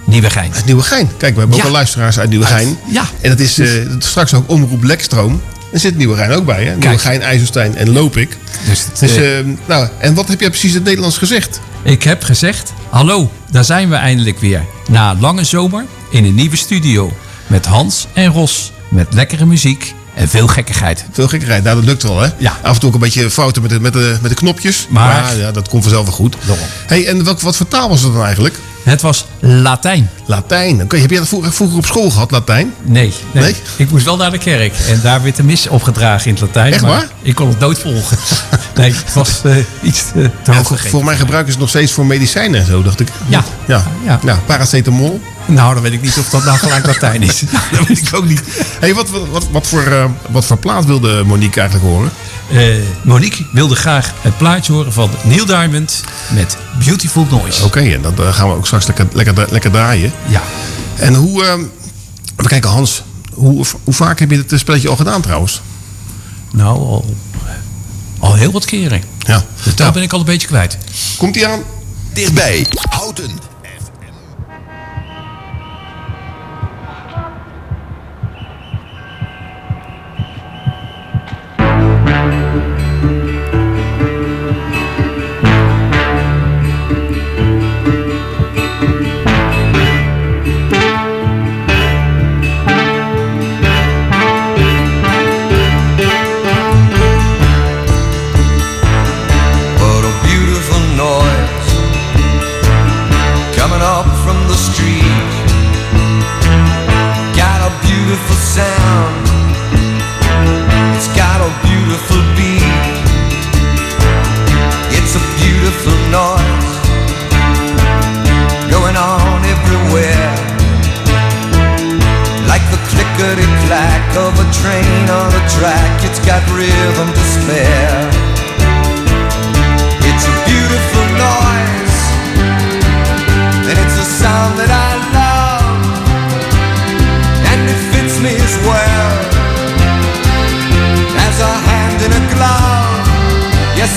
Nieuwegein. 0.04 0.54
Uit 0.54 0.64
Nieuwegein. 0.64 1.10
Kijk, 1.16 1.34
we 1.34 1.40
hebben 1.40 1.58
ook 1.58 1.64
al 1.64 1.70
luisteraars 1.70 2.18
uit 2.18 2.28
Nieuwegein. 2.30 2.66
Uit- 2.66 2.76
ja. 2.94 3.04
En 3.20 3.30
dat 3.30 3.38
is 3.40 3.58
eh, 3.58 3.84
dat 3.88 4.02
is 4.02 4.08
straks 4.08 4.34
ook 4.34 4.50
Omroep 4.50 4.82
Lekstroom. 4.82 5.40
Er 5.72 5.78
zit 5.80 5.96
Nieuwegein 5.96 6.30
ook 6.32 6.44
bij, 6.44 6.64
hè? 6.64 6.76
Nieuwegein, 6.76 7.22
IJsselstein 7.22 7.76
en 7.76 7.92
Lopik. 7.92 8.36
Dus, 8.68 8.84
het, 8.84 8.98
Dus, 8.98 9.16
eh, 9.16 9.24
nou, 9.66 9.88
en 9.98 10.14
wat 10.14 10.28
heb 10.28 10.40
jij 10.40 10.48
precies 10.48 10.70
in 10.70 10.76
het 10.76 10.84
Nederlands 10.84 11.18
gezegd? 11.18 11.60
Ik 11.82 12.02
heb 12.02 12.22
gezegd, 12.22 12.72
hallo, 12.90 13.30
daar 13.50 13.64
zijn 13.64 13.88
we 13.88 13.94
eindelijk 13.94 14.38
weer. 14.38 14.64
Na 14.88 15.10
een 15.10 15.20
lange 15.20 15.44
zomer 15.44 15.84
in 16.16 16.24
een 16.24 16.34
nieuwe 16.34 16.56
studio. 16.56 17.12
Met 17.46 17.66
Hans 17.66 18.06
en 18.12 18.32
Ros. 18.32 18.72
Met 18.88 19.06
lekkere 19.14 19.46
muziek 19.46 19.94
en 20.14 20.28
veel 20.28 20.46
gekkigheid. 20.46 21.04
Veel 21.12 21.28
gekkigheid. 21.28 21.62
Nou, 21.64 21.76
dat 21.76 21.84
lukt 21.84 22.02
wel, 22.02 22.20
hè? 22.20 22.28
Ja. 22.38 22.56
Af 22.62 22.74
en 22.74 22.80
toe 22.80 22.88
ook 22.88 22.94
een 22.94 23.00
beetje 23.00 23.30
fouten 23.30 23.62
met 23.62 23.70
de, 23.70 23.80
met 23.80 23.92
de, 23.92 24.16
met 24.20 24.30
de 24.30 24.36
knopjes. 24.36 24.86
Maar- 24.90 25.22
Maar, 25.22 25.36
ja, 25.36 25.50
dat 25.52 25.68
komt 25.68 25.82
vanzelf 25.82 26.04
wel 26.04 26.14
goed. 26.14 26.36
hey, 26.86 27.06
en 27.06 27.24
welk, 27.24 27.40
wat 27.40 27.56
voor 27.56 27.68
taal 27.68 27.88
was 27.88 28.02
het 28.02 28.12
dan 28.12 28.24
eigenlijk? 28.24 28.58
Het 28.82 29.02
was 29.02 29.24
Latijn. 29.40 30.10
Latijn. 30.26 30.82
Oké, 30.82 30.96
heb 30.96 31.10
jij 31.10 31.18
dat 31.18 31.28
vroeger, 31.28 31.52
vroeger 31.52 31.78
op 31.78 31.86
school 31.86 32.10
gehad, 32.10 32.30
Latijn? 32.30 32.74
Nee, 32.82 33.12
nee, 33.32 33.42
Nee? 33.42 33.54
Ik 33.76 33.90
moest 33.90 34.04
wel 34.04 34.16
naar 34.16 34.30
de 34.30 34.38
kerk. 34.38 34.74
En 34.88 35.00
daar 35.02 35.22
werd 35.22 35.36
de 35.36 35.42
mis 35.44 35.68
opgedragen 35.68 36.26
in 36.26 36.32
het 36.34 36.42
Latijn. 36.42 36.72
Echt 36.72 36.82
maar 36.82 36.90
waar? 36.90 37.08
Ik 37.22 37.34
kon 37.34 37.48
het 37.48 37.58
nooit 37.58 37.78
volgen. 37.78 38.16
nee, 38.76 38.92
het 38.92 39.12
was 39.14 39.40
eh, 39.44 39.56
iets 39.82 40.04
te, 40.12 40.30
te 40.42 40.50
Ja, 40.52 40.56
hoog 40.56 40.88
voor, 40.88 41.04
mij 41.04 41.16
gebruiken 41.16 41.52
ze 41.52 41.58
het 41.58 41.60
nog 41.60 41.68
steeds 41.68 41.92
voor 41.92 42.06
medicijnen 42.06 42.60
en 42.60 42.66
zo, 42.66 42.82
dacht 42.82 43.00
ik. 43.00 43.08
Ja. 43.28 43.44
Ja. 43.66 43.84
Ja. 44.04 44.20
Nou, 44.22 44.38
paracetamol. 44.46 45.20
Nou, 45.46 45.74
dan 45.74 45.82
weet 45.82 45.92
ik 45.92 46.02
niet 46.02 46.18
of 46.18 46.28
dat 46.28 46.44
nou 46.44 46.58
gelijk 46.58 46.86
Latijn 46.86 47.22
is. 47.22 47.40
dat 47.72 47.86
weet 47.86 48.08
ik 48.08 48.14
ook 48.14 48.24
niet. 48.24 48.42
Hey, 48.80 48.94
wat, 48.94 49.10
wat, 49.10 49.28
wat, 49.28 49.46
wat, 49.50 49.66
voor, 49.66 49.82
eh, 49.82 50.04
wat 50.30 50.44
voor 50.44 50.56
plaat 50.58 50.84
wilde 50.84 51.24
Monique 51.24 51.60
eigenlijk 51.60 51.90
horen? 51.90 52.10
Eh, 52.52 52.76
Monique 53.02 53.46
wilde 53.52 53.74
graag 53.76 54.12
het 54.20 54.36
plaatje 54.36 54.72
horen 54.72 54.92
van 54.92 55.10
Neil 55.22 55.46
Diamond 55.46 56.02
met 56.34 56.56
Beautiful 56.84 57.26
Noise. 57.30 57.64
Oké, 57.64 57.80
en 57.80 58.02
dat 58.02 58.20
eh, 58.20 58.34
gaan 58.34 58.48
we 58.48 58.54
ook 58.54 58.66
straks 58.66 58.86
lekker, 58.86 59.06
lekker, 59.12 59.46
lekker 59.50 59.70
draaien. 59.70 60.12
Ja. 60.28 60.42
En 60.96 61.14
hoe... 61.14 61.44
eh, 61.44 61.52
even 62.36 62.46
kijken, 62.48 62.70
Hans. 62.70 63.02
Hoe, 63.34 63.64
hoe 63.84 63.94
vaak 63.94 64.18
heb 64.18 64.30
je 64.30 64.44
dit 64.46 64.60
spelletje 64.60 64.88
al 64.88 64.96
gedaan 64.96 65.20
trouwens? 65.20 65.62
Nou, 66.52 66.78
al, 66.78 67.14
al 68.18 68.34
heel 68.34 68.52
wat 68.52 68.64
keren. 68.64 69.02
Ja. 69.18 69.44
De 69.64 69.74
tel 69.74 69.90
ben 69.90 70.02
ik 70.02 70.12
al 70.12 70.18
een 70.18 70.24
beetje 70.24 70.46
kwijt. 70.46 70.78
Komt 71.16 71.34
hij 71.34 71.46
aan? 71.46 71.60
Dichtbij. 72.12 72.66
Houten. 72.90 73.30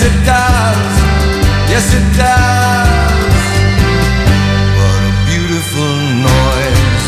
It 0.10 0.26
does. 0.26 0.92
Yes, 1.70 1.86
it 1.94 2.08
does. 2.18 3.44
What 4.78 5.02
a 5.12 5.14
beautiful 5.30 5.94
noise 6.30 7.08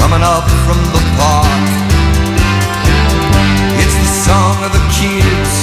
coming 0.00 0.24
up 0.24 0.48
from 0.64 0.80
the 0.96 1.02
park. 1.20 1.68
It's 3.82 3.96
the 4.04 4.10
song 4.26 4.56
of 4.64 4.72
the 4.72 4.84
kids 4.88 5.54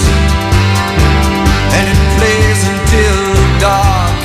and 1.77 1.85
it 1.93 1.99
plays 2.17 2.61
until 2.73 3.17
dark. 3.57 4.19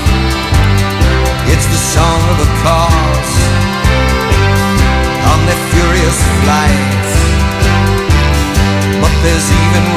It's 1.53 1.67
the 1.73 1.83
song 1.95 2.21
of 2.33 2.37
the 2.45 2.51
cars 2.65 3.33
on 5.33 5.39
their 5.49 5.63
furious 5.73 6.19
flights. 6.43 7.15
But 9.01 9.15
there's 9.23 9.49
even 9.65 9.96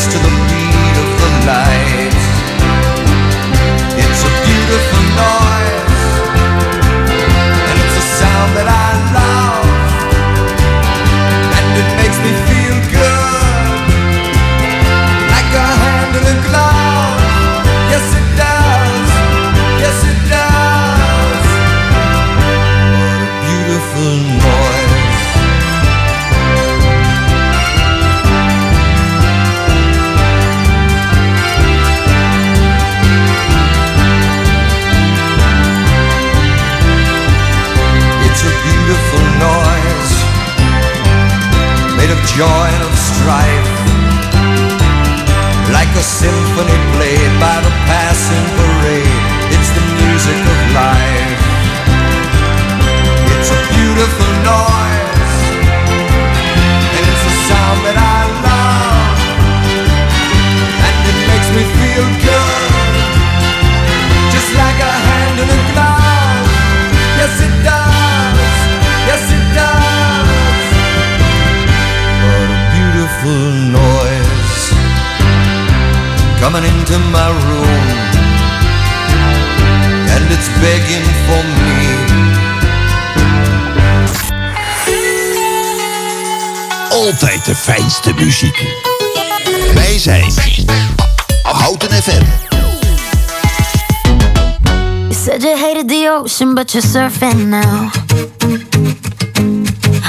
dance 0.00 0.12
to 0.12 0.18
the 0.18 0.30
beat 0.48 0.96
of 1.02 1.08
the 1.20 1.30
lights. 1.50 2.26
It's 4.02 4.22
a 4.24 4.32
beautiful 4.46 5.04
noise, 5.20 6.04
and 7.68 7.76
it's 7.84 7.96
a 7.96 8.06
sound 8.20 8.50
that 8.56 8.68
I 8.68 8.88
love, 9.18 9.66
and 11.56 11.66
it 11.80 11.88
makes 12.00 12.18
me 12.24 12.49
a 46.00 46.02
symphony 46.02 46.78
played 46.96 47.32
by 47.38 47.60
the 47.60 47.72
passing 47.84 48.46
parade. 48.56 49.20
It's 49.52 49.70
the 49.76 49.84
music 50.00 50.40
of 50.52 50.58
life. 50.72 51.40
It's 53.36 53.50
a 53.52 53.60
beautiful 53.76 54.30
noise, 54.40 55.36
and 56.96 57.04
it's 57.12 57.24
a 57.32 57.34
sound 57.48 57.78
that 57.84 57.98
I 58.00 58.20
love, 58.48 59.18
and 60.88 60.96
it 61.10 61.18
makes 61.28 61.48
me 61.56 61.62
feel 61.80 62.06
good, 62.24 62.39
muziek. 88.24 88.64
Wij 89.74 89.98
zijn 89.98 90.32
Houten 91.42 91.90
FM. 92.02 92.24
You 95.08 95.14
said 95.14 95.42
you 95.42 95.56
hated 95.58 95.88
the 95.88 96.08
ocean, 96.10 96.54
but 96.54 96.72
you're 96.72 96.88
surfing 96.88 97.48
now. 97.48 97.90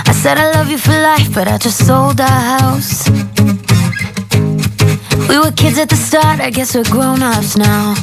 I 0.07 0.13
said 0.13 0.37
I 0.37 0.51
love 0.57 0.69
you 0.69 0.77
for 0.77 0.93
life, 0.93 1.31
but 1.33 1.47
I 1.47 1.57
just 1.57 1.85
sold 1.85 2.19
our 2.19 2.59
house. 2.59 3.09
We 5.27 5.37
were 5.37 5.53
kids 5.53 5.77
at 5.77 5.89
the 5.89 5.95
start, 5.95 6.39
I 6.39 6.49
guess 6.51 6.75
we're 6.75 6.89
grown 6.89 7.21
ups 7.21 7.55
now. 7.55 7.95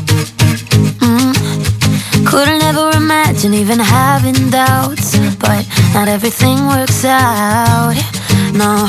Mm. 1.01 2.27
Couldn't 2.27 2.63
ever 2.63 2.91
imagine 2.97 3.55
even 3.55 3.79
having 3.79 4.51
doubts, 4.51 5.17
but 5.39 5.67
not 5.95 6.09
everything 6.09 6.67
works 6.67 7.05
out. 7.05 8.18
No, 8.59 8.89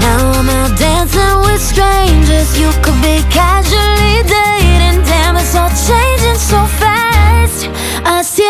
now 0.00 0.32
I'm 0.32 0.48
out 0.48 0.78
dancing 0.78 1.40
with 1.44 1.60
strangers. 1.60 2.58
You 2.58 2.70
could 2.80 2.96
be 3.02 3.20
casually 3.28 4.22
dating, 4.24 5.04
damn, 5.04 5.36
it's 5.36 5.54
all 5.54 5.68
changing 5.68 6.38
so 6.38 6.64
fast. 6.80 6.90
Es 7.66 7.68
la 8.06 8.22
vida, 8.22 8.22
sí, 8.22 8.44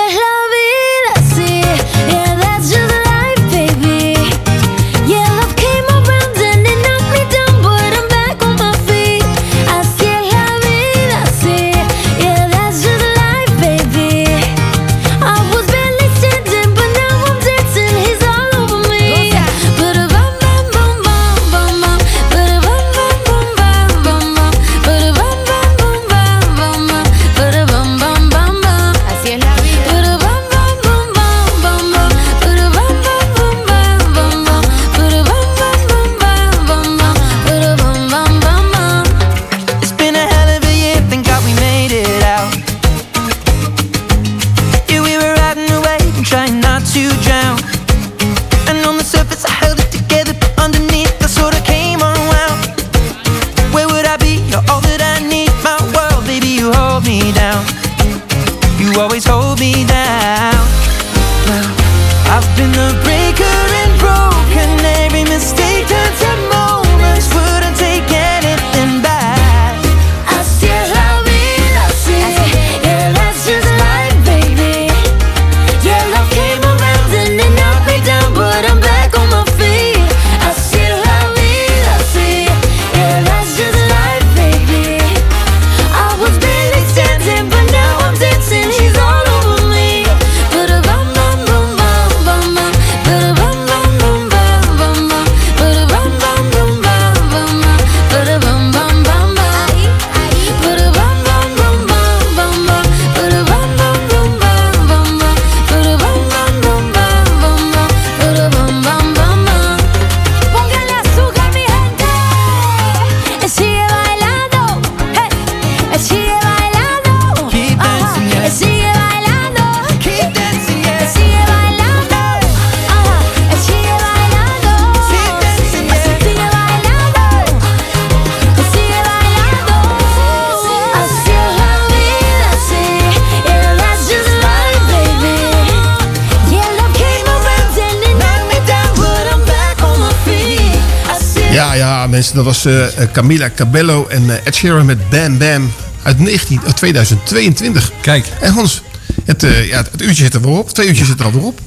was 142.50 142.64
eh, 142.64 143.06
Camila 143.12 143.50
Cabello 143.54 144.06
en 144.06 144.30
eh, 144.30 144.46
Ed 144.46 144.54
Sheeran 144.54 144.86
met 144.86 145.08
Bam 145.10 145.38
Bam 145.38 145.72
uit 146.02 146.18
19, 146.18 146.60
uit 146.66 146.76
2022. 146.76 147.90
Kijk. 148.00 148.26
En 148.40 148.52
Hans, 148.52 148.82
het, 149.24 149.42
eh, 149.42 149.68
ja, 149.68 149.76
het 149.90 150.02
uurtje 150.02 150.22
zit 150.24 150.34
er 150.34 150.40
weer 150.40 150.50
op. 150.58 150.70
Twee 150.70 150.86
uurtjes 150.86 151.06
zit 151.08 151.18
er 151.18 151.24
al 151.24 151.32
weer 151.32 151.42
op. 151.42 151.60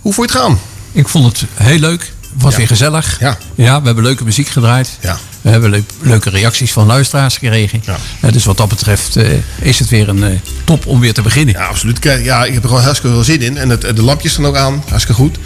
Hoe 0.00 0.12
vond 0.12 0.30
je 0.30 0.36
het 0.38 0.44
gaan? 0.46 0.58
Ik 0.92 1.08
vond 1.08 1.26
het 1.26 1.48
heel 1.54 1.78
leuk. 1.78 2.00
Het 2.00 2.42
was 2.42 2.52
Ja. 2.52 2.58
weer 2.58 2.66
gezellig. 2.66 3.16
Ja. 3.20 3.38
ja, 3.54 3.78
we 3.80 3.86
hebben 3.86 4.04
leuke 4.04 4.24
muziek 4.24 4.48
gedraaid. 4.48 4.88
Ja. 5.00 5.18
We 5.40 5.50
hebben 5.50 5.70
leuk- 5.70 5.90
leuke 6.00 6.30
reacties 6.30 6.72
van 6.72 6.86
luisteraars 6.86 7.34
gekregen. 7.36 7.82
Eh, 8.20 8.32
dus 8.32 8.44
wat 8.44 8.56
dat 8.56 8.68
betreft 8.68 9.16
eh, 9.16 9.26
is 9.60 9.78
het 9.78 9.88
weer 9.88 10.08
een 10.08 10.24
eh, 10.24 10.30
top 10.64 10.86
om 10.86 11.00
weer 11.00 11.14
te 11.14 11.22
beginnen. 11.22 11.54
Ja, 11.54 11.64
absoluut. 11.66 11.98
Kijk, 11.98 12.24
Ja, 12.24 12.44
ik 12.44 12.52
heb 12.54 12.62
er 12.62 12.68
gewoon 12.68 12.84
hartstikke 12.84 13.14
veel 13.14 13.24
zin 13.24 13.42
in. 13.42 13.56
En 13.56 13.68
het, 13.68 13.80
de 13.80 14.02
lampjes 14.02 14.32
staan 14.32 14.46
ook 14.46 14.56
aan. 14.56 14.82
Hartstikke 14.88 15.20
goed. 15.22 15.36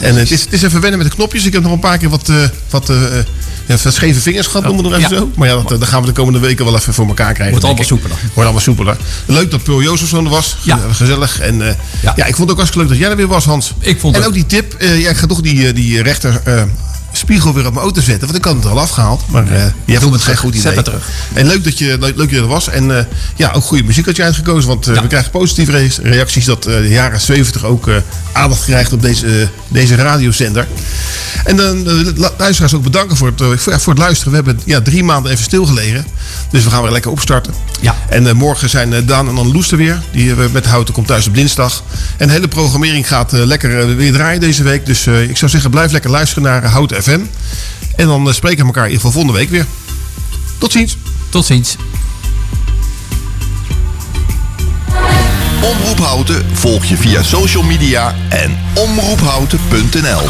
En 0.00 0.14
het 0.16 0.30
is, 0.30 0.40
het 0.40 0.52
is 0.52 0.62
even 0.62 0.80
wennen 0.80 0.98
met 0.98 1.08
de 1.10 1.14
knopjes. 1.16 1.44
Ik 1.46 1.52
heb 1.52 1.62
nog 1.62 1.72
een 1.72 1.78
paar 1.78 1.98
keer 1.98 2.08
wat, 2.08 2.28
eh, 2.28 2.36
wat 2.70 2.92
ja, 3.66 3.76
scheve 3.76 4.20
vingers 4.20 4.46
gehad, 4.46 4.64
noemen 4.64 4.84
we 4.84 4.90
het 4.90 4.98
even 4.98 5.14
Ja. 5.14 5.18
zo. 5.20 5.30
Maar 5.36 5.48
ja, 5.48 5.54
dat, 5.54 5.68
dat 5.68 5.88
gaan 5.88 6.00
we 6.00 6.06
de 6.06 6.12
komende 6.12 6.38
weken 6.38 6.64
wel 6.64 6.76
even 6.76 6.94
voor 6.94 7.06
elkaar 7.06 7.32
krijgen. 7.32 7.50
Wordt 7.50 7.64
allemaal 7.64 7.84
soepeler. 7.84 8.16
Wordt 8.20 8.36
allemaal 8.36 8.60
soepeler. 8.60 8.96
Leuk 9.26 9.50
dat 9.50 9.62
Pearl 9.62 9.82
Jozefson 9.82 10.24
er 10.24 10.30
was. 10.30 10.56
Ja. 10.62 10.80
Gezellig. 10.92 11.40
En 11.40 11.76
ja. 12.02 12.14
ik 12.16 12.24
vond 12.36 12.38
het 12.38 12.50
ook 12.50 12.56
hartstikke 12.56 12.78
leuk 12.78 12.88
dat 12.88 12.98
jij 12.98 13.10
er 13.10 13.16
weer 13.16 13.26
was, 13.26 13.44
Hans. 13.44 13.72
Ik 13.80 14.00
vond 14.00 14.16
en 14.16 14.24
ook 14.24 14.32
die 14.32 14.46
tip. 14.46 14.74
eh, 14.74 15.00
ja, 15.00 15.10
ik 15.10 15.16
ga 15.16 15.26
toch 15.26 15.40
die, 15.40 15.72
die 15.72 16.02
rechter... 16.02 16.40
Spiegel 17.12 17.54
weer 17.54 17.66
op 17.66 17.72
mijn 17.72 17.84
auto 17.84 18.00
zetten, 18.00 18.26
want 18.26 18.38
ik 18.38 18.44
had 18.44 18.54
het 18.54 18.66
al 18.66 18.80
afgehaald. 18.80 19.22
Maar 19.28 19.46
eh 19.52 19.62
jij 19.84 20.00
vond 20.00 20.14
het 20.14 20.22
geen 20.22 20.36
goed 20.36 20.50
idee. 20.50 20.62
Zet 20.62 20.76
het 20.76 20.84
terug. 20.84 21.08
En 21.32 21.46
leuk 21.46 21.64
dat 21.64 21.78
je, 21.78 21.96
leuk, 22.00 22.16
dat 22.16 22.30
je 22.30 22.36
er 22.36 22.46
was. 22.46 22.68
En 22.68 22.98
eh, 22.98 23.04
ja, 23.36 23.50
ook 23.52 23.62
goede 23.64 23.84
muziek 23.84 24.06
had 24.06 24.16
je 24.16 24.22
uitgekozen. 24.22 24.68
Want 24.68 24.86
eh, 24.86 25.00
we 25.00 25.06
krijgen 25.06 25.30
positieve 25.30 25.72
re- 25.72 25.88
reacties 26.02 26.44
dat 26.44 26.62
de 26.62 26.88
jaren 26.88 27.20
70 27.20 27.64
ook 27.64 27.88
aandacht 28.32 28.64
krijgt 28.64 28.92
op 28.92 29.02
deze, 29.02 29.48
deze 29.68 29.94
radiozender. 29.94 30.66
En 31.44 31.56
dan 31.56 31.84
de 31.84 32.30
luisteraars 32.38 32.74
ook 32.74 32.82
bedanken 32.82 33.16
voor 33.16 33.32
het, 33.36 33.60
voor, 33.60 33.92
het 33.92 33.98
luisteren. 33.98 34.30
We 34.30 34.36
hebben 34.36 34.60
ja, 34.64 34.80
drie 34.80 35.04
maanden 35.04 35.32
even 35.32 35.44
stilgelegen. 35.44 36.06
Dus 36.50 36.64
we 36.64 36.70
gaan 36.70 36.82
weer 36.82 36.92
lekker 36.92 37.10
opstarten. 37.10 37.54
Ja. 37.80 37.94
En 38.08 38.36
morgen 38.36 38.68
zijn 38.70 39.06
Daan 39.06 39.28
en 39.28 39.36
Anneloes 39.36 39.70
er 39.70 39.76
weer. 39.76 40.02
Die 40.12 40.34
met 40.52 40.66
Houten 40.66 40.94
komt 40.94 41.06
thuis 41.06 41.26
op 41.26 41.34
dinsdag. 41.34 41.82
En 42.16 42.26
de 42.26 42.32
hele 42.32 42.48
programmering 42.48 43.08
gaat 43.08 43.32
lekker 43.32 43.96
weer 43.96 44.12
draaien 44.12 44.40
deze 44.40 44.62
week. 44.62 44.86
Dus 44.86 45.06
ik 45.06 45.36
zou 45.36 45.50
zeggen, 45.50 45.70
blijf 45.70 45.92
lekker 45.92 46.10
luisteren 46.10 46.42
naar 46.42 46.62
eh, 46.62 46.72
FM. 47.02 47.20
En 47.96 48.06
dan 48.06 48.28
eh, 48.28 48.34
spreken 48.34 48.58
we 48.58 48.64
elkaar 48.64 48.84
in 48.86 48.90
ieder 48.90 49.06
geval 49.06 49.22
volgende 49.22 49.38
week 49.38 49.50
weer. 49.50 49.66
Tot 50.58 50.72
ziens. 50.72 50.96
Tot 51.28 51.44
ziens. 51.44 51.76
Omroep 55.62 55.98
Houten 55.98 56.44
volg 56.52 56.84
je 56.84 56.96
via 56.96 57.22
social 57.22 57.62
media 57.62 58.14
en 58.28 58.58
omroephouten.nl. 58.74 60.28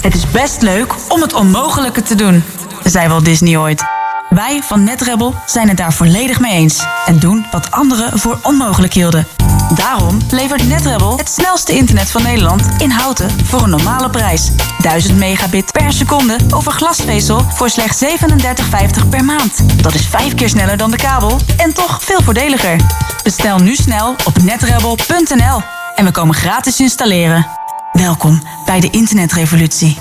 Het 0.00 0.14
is 0.14 0.30
best 0.30 0.62
leuk 0.62 0.94
om 1.08 1.20
het 1.20 1.32
onmogelijke 1.32 2.02
te 2.02 2.14
doen, 2.14 2.44
zei 2.84 3.08
Walt 3.08 3.24
Disney 3.24 3.56
ooit. 3.56 3.84
Wij 4.28 4.60
van 4.62 4.84
NetRebel 4.84 5.34
zijn 5.46 5.68
het 5.68 5.76
daar 5.76 5.92
volledig 5.92 6.40
mee 6.40 6.52
eens 6.52 6.84
en 7.06 7.18
doen 7.18 7.46
wat 7.50 7.70
anderen 7.70 8.18
voor 8.18 8.38
onmogelijk 8.42 8.92
hielden. 8.94 9.26
Daarom 9.74 10.18
levert 10.30 10.68
NetRebel 10.68 11.16
het 11.16 11.28
snelste 11.28 11.72
internet 11.72 12.10
van 12.10 12.22
Nederland 12.22 12.68
in 12.78 12.90
houten 12.90 13.30
voor 13.44 13.62
een 13.62 13.70
normale 13.70 14.10
prijs. 14.10 14.50
1000 14.78 15.18
megabit 15.18 15.72
per 15.72 15.92
seconde 15.92 16.36
over 16.54 16.72
glasvezel 16.72 17.40
voor 17.40 17.70
slechts 17.70 18.04
37,50 18.04 19.08
per 19.10 19.24
maand. 19.24 19.82
Dat 19.82 19.94
is 19.94 20.06
vijf 20.06 20.34
keer 20.34 20.48
sneller 20.48 20.76
dan 20.76 20.90
de 20.90 20.96
kabel 20.96 21.38
en 21.56 21.74
toch 21.74 22.02
veel 22.02 22.22
voordeliger. 22.22 22.76
Bestel 23.22 23.58
nu 23.58 23.74
snel 23.74 24.14
op 24.24 24.42
netrebel.nl 24.42 25.62
en 25.94 26.04
we 26.04 26.10
komen 26.10 26.34
gratis 26.34 26.80
installeren. 26.80 27.46
Welkom 27.92 28.42
bij 28.64 28.80
de 28.80 28.90
internetrevolutie. 28.90 29.98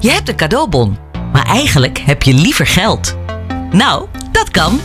Je 0.00 0.10
hebt 0.10 0.28
een 0.28 0.36
cadeaubon, 0.36 0.98
maar 1.32 1.46
eigenlijk 1.46 1.98
heb 1.98 2.22
je 2.22 2.34
liever 2.34 2.66
geld. 2.66 3.16
Nou, 3.70 4.06
dat 4.32 4.50
kan. 4.50 4.80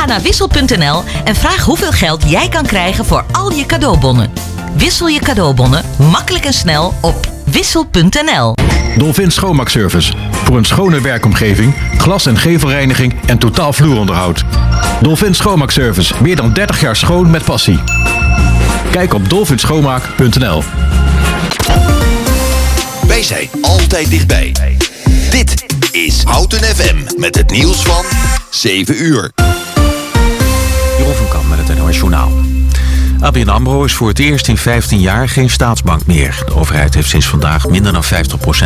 Ga 0.00 0.06
naar 0.06 0.22
wissel.nl 0.22 1.02
en 1.24 1.36
vraag 1.36 1.64
hoeveel 1.64 1.92
geld 1.92 2.30
jij 2.30 2.48
kan 2.48 2.66
krijgen 2.66 3.04
voor 3.04 3.24
al 3.32 3.52
je 3.52 3.66
cadeaubonnen. 3.66 4.32
Wissel 4.76 5.08
je 5.08 5.20
cadeaubonnen 5.20 5.84
makkelijk 6.10 6.44
en 6.44 6.52
snel 6.52 6.94
op 7.00 7.28
wissel.nl. 7.44 8.54
Dolphin 8.96 9.30
Schoonmaakservice. 9.30 10.12
Voor 10.44 10.56
een 10.56 10.64
schone 10.64 11.00
werkomgeving, 11.00 11.74
glas- 11.98 12.26
en 12.26 12.38
gevelreiniging 12.38 13.14
en 13.26 13.38
totaal 13.38 13.72
vloeronderhoud. 13.72 14.44
Dolphin 15.00 15.34
Schoonmaakservice. 15.34 16.14
Meer 16.20 16.36
dan 16.36 16.52
30 16.52 16.80
jaar 16.80 16.96
schoon 16.96 17.30
met 17.30 17.44
passie. 17.44 17.78
Kijk 18.90 19.14
op 19.14 19.28
dolphinschoonmaak.nl. 19.28 20.62
Wij 23.06 23.22
zijn 23.22 23.48
altijd 23.62 24.10
dichtbij. 24.10 24.54
Dit 25.30 25.64
is 25.92 26.22
Houten 26.22 26.64
FM 26.64 26.96
met 27.16 27.36
het 27.36 27.50
nieuws 27.50 27.82
van 27.82 28.04
7 28.50 29.02
uur. 29.02 29.30
Journaal. 32.00 32.49
ABN 33.20 33.48
AMRO 33.48 33.84
is 33.84 33.94
voor 33.94 34.08
het 34.08 34.18
eerst 34.18 34.48
in 34.48 34.56
15 34.56 35.00
jaar 35.00 35.28
geen 35.28 35.50
staatsbank 35.50 36.06
meer. 36.06 36.42
De 36.46 36.54
overheid 36.54 36.94
heeft 36.94 37.08
sinds 37.08 37.26
vandaag 37.26 37.68
minder 37.68 37.92
dan 37.92 38.04
50% 38.04 38.06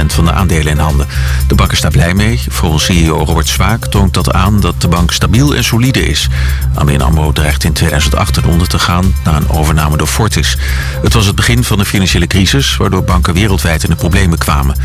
van 0.07 0.25
de 0.25 0.33
aandelen 0.33 0.73
in 0.73 0.79
handen. 0.79 1.07
De 1.49 1.55
bank 1.55 1.73
is 1.73 1.81
daar 1.81 1.91
blij 1.91 2.15
mee. 2.15 2.41
Volgens 2.49 2.85
CEO 2.85 3.25
Robert 3.25 3.49
Zwaak 3.49 3.87
toont 3.87 4.15
dat 4.15 4.33
aan 4.33 4.61
dat 4.61 4.81
de 4.81 4.89
bank 4.89 5.13
stabiel 5.13 5.55
en 5.55 5.65
solide 5.65 6.07
is. 6.07 6.29
ABN 6.75 7.01
AMRO 7.01 7.33
dreigt 7.33 7.65
in 7.65 7.73
2008 7.73 8.35
ten 8.35 8.45
onder 8.45 8.69
te 8.69 8.79
gaan 8.79 9.15
na 9.25 9.37
een 9.37 9.49
overname 9.49 9.97
door 9.97 10.07
Fortis. 10.07 10.57
Het 11.03 11.13
was 11.13 11.27
het 11.27 11.37
begin 11.37 11.65
van 11.65 11.79
de 11.79 11.85
financiële 11.85 12.27
crisis, 12.27 12.77
waardoor 12.77 13.05
banken 13.05 13.35
wereldwijd 13.35 13.85
in 13.85 13.91
de 13.91 13.97
problemen 13.97 14.39
kwamen. 14.39 14.77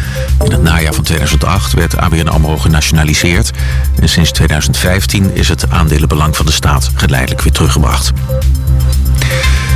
In 0.44 0.52
het 0.52 0.64
najaar 0.64 0.94
van 0.94 1.04
2008 1.04 1.74
werd 1.74 1.98
ABN 1.98 2.28
AMRO 2.28 2.58
genationaliseerd. 2.58 3.52
En 4.02 4.10
sinds 4.10 4.32
2015 4.32 5.36
is 5.36 5.50
het 5.50 5.70
aandelenbelang 5.70 6.36
van 6.36 6.46
de 6.46 6.52
staat 6.52 6.92
geleidelijk 6.94 7.42
weer 7.42 7.54
teruggebracht. 7.54 8.12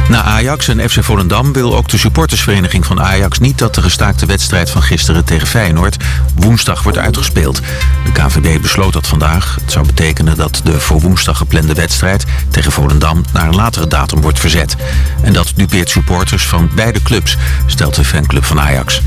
Na 0.10 0.22
Ajax 0.22 0.68
en 0.68 0.90
FC 0.90 1.04
Volendam 1.04 1.54
wil 1.54 1.76
ook 1.76 1.88
de 1.88 1.98
supportersvereniging 1.98 2.86
van 2.86 3.02
Ajax 3.02 3.40
niet 3.40 3.58
dat 3.58 3.76
de 3.76 3.82
gestaakte 3.82 4.26
wedstrijd 4.26 4.70
van 4.70 4.82
gisteren 4.82 5.26
tegen 5.26 5.48
Feyenoord 5.48 5.98
woensdag 6.36 6.84
wordt 6.84 6.98
uitgespeeld. 6.98 7.62
De 8.06 8.12
KVB 8.12 8.62
besloot 8.62 8.94
dat 8.94 9.08
vandaag. 9.08 9.58
Het 9.62 9.72
zou 9.72 9.86
betekenen 9.86 10.36
dat 10.38 10.62
de 10.64 10.80
voor 10.80 11.02
woensdag 11.02 11.38
geplande 11.38 11.74
wedstrijd 11.74 12.26
tegen 12.50 12.72
Volendam 12.72 13.24
naar 13.34 13.48
een 13.48 13.56
latere 13.56 13.88
datum 13.88 14.22
wordt 14.22 14.40
verzet. 14.40 14.76
En 15.22 15.34
dat 15.34 15.52
dupeert 15.56 15.90
supporters 15.90 16.46
van 16.46 16.70
beide 16.76 17.02
clubs, 17.02 17.38
stelt 17.66 17.96
de 17.96 18.06
fanclub 18.06 18.46
van 18.46 18.60
Ajax. 18.60 19.02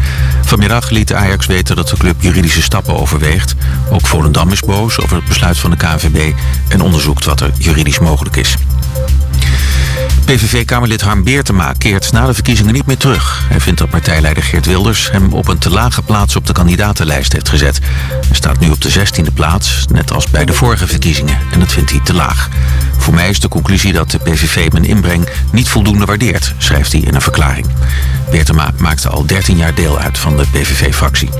Vanmiddag 0.45 0.91
liet 0.91 1.12
Ajax 1.12 1.47
weten 1.47 1.77
dat 1.77 1.89
de 1.89 1.97
club 1.97 2.22
juridische 2.22 2.62
stappen 2.62 2.97
overweegt. 2.97 3.55
Ook 3.91 4.07
Volendam 4.07 4.53
is 4.53 4.61
boos 4.61 5.01
over 5.01 5.16
het 5.16 5.24
besluit 5.24 5.59
van 5.59 5.70
de 5.70 5.77
KNVB 5.77 6.33
en 6.68 6.81
onderzoekt 6.81 7.24
wat 7.24 7.41
er 7.41 7.51
juridisch 7.59 7.99
mogelijk 7.99 8.37
is. 8.37 8.57
PVV-kamerlid 10.27 11.01
Harm 11.01 11.24
Beertema 11.24 11.72
keert 11.79 12.12
na 12.12 12.27
de 12.27 12.35
verkiezingen 12.35 12.74
niet 12.74 12.87
meer 12.87 12.97
terug. 12.97 13.45
Hij 13.49 13.61
vindt 13.61 13.79
dat 13.79 13.91
partijleider 13.91 14.43
Geert 14.43 14.66
Wilders 14.66 15.11
hem 15.11 15.33
op 15.33 15.49
een 15.49 15.59
te 15.59 15.70
lage 15.70 16.03
plaats 16.03 16.37
op 16.37 16.47
de 16.47 16.53
kandidatenlijst 16.53 17.33
heeft 17.33 17.49
gezet. 17.49 17.79
Hij 18.11 18.37
staat 18.37 18.61
nu 18.61 18.70
op 18.70 18.81
de 18.81 18.93
16e 18.93 19.35
plaats, 19.35 19.85
net 19.93 20.12
als 20.12 20.31
bij 20.31 20.45
de 20.45 20.53
vorige 20.53 20.87
verkiezingen. 20.87 21.39
En 21.53 21.61
dat 21.61 21.72
vindt 21.72 21.91
hij 21.91 22.01
te 22.01 22.14
laag. 22.14 22.49
Voor 22.97 23.14
mij 23.14 23.29
is 23.29 23.41
de 23.41 23.49
conclusie 23.49 23.93
dat 23.93 24.11
de 24.11 24.18
PVV 24.18 24.72
mijn 24.72 24.85
inbreng 24.85 25.29
niet 25.53 25.68
voldoende 25.68 26.05
waardeert, 26.05 26.55
schrijft 26.59 26.93
hij 26.93 27.01
in 27.01 27.14
een 27.14 27.20
verklaring. 27.20 27.66
Beertema 28.31 28.72
maakte 28.77 29.09
al 29.09 29.27
13 29.27 29.57
jaar 29.57 29.74
deel 29.74 29.99
uit 29.99 30.18
van 30.18 30.37
de 30.37 30.45
PVV-fractie. 30.53 31.31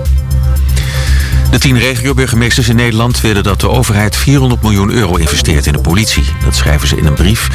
De 1.51 1.59
tien 1.59 1.79
regio-burgemeesters 1.79 2.69
in 2.69 2.77
Nederland 2.77 3.21
willen 3.21 3.43
dat 3.43 3.61
de 3.61 3.69
overheid 3.69 4.17
400 4.17 4.63
miljoen 4.63 4.91
euro 4.91 5.17
investeert 5.17 5.67
in 5.67 5.73
de 5.73 5.79
politie. 5.79 6.25
Dat 6.45 6.57
schrijven 6.57 6.89
ze 6.89 6.97
in 6.97 7.07
een 7.07 7.15
brief 7.15 7.41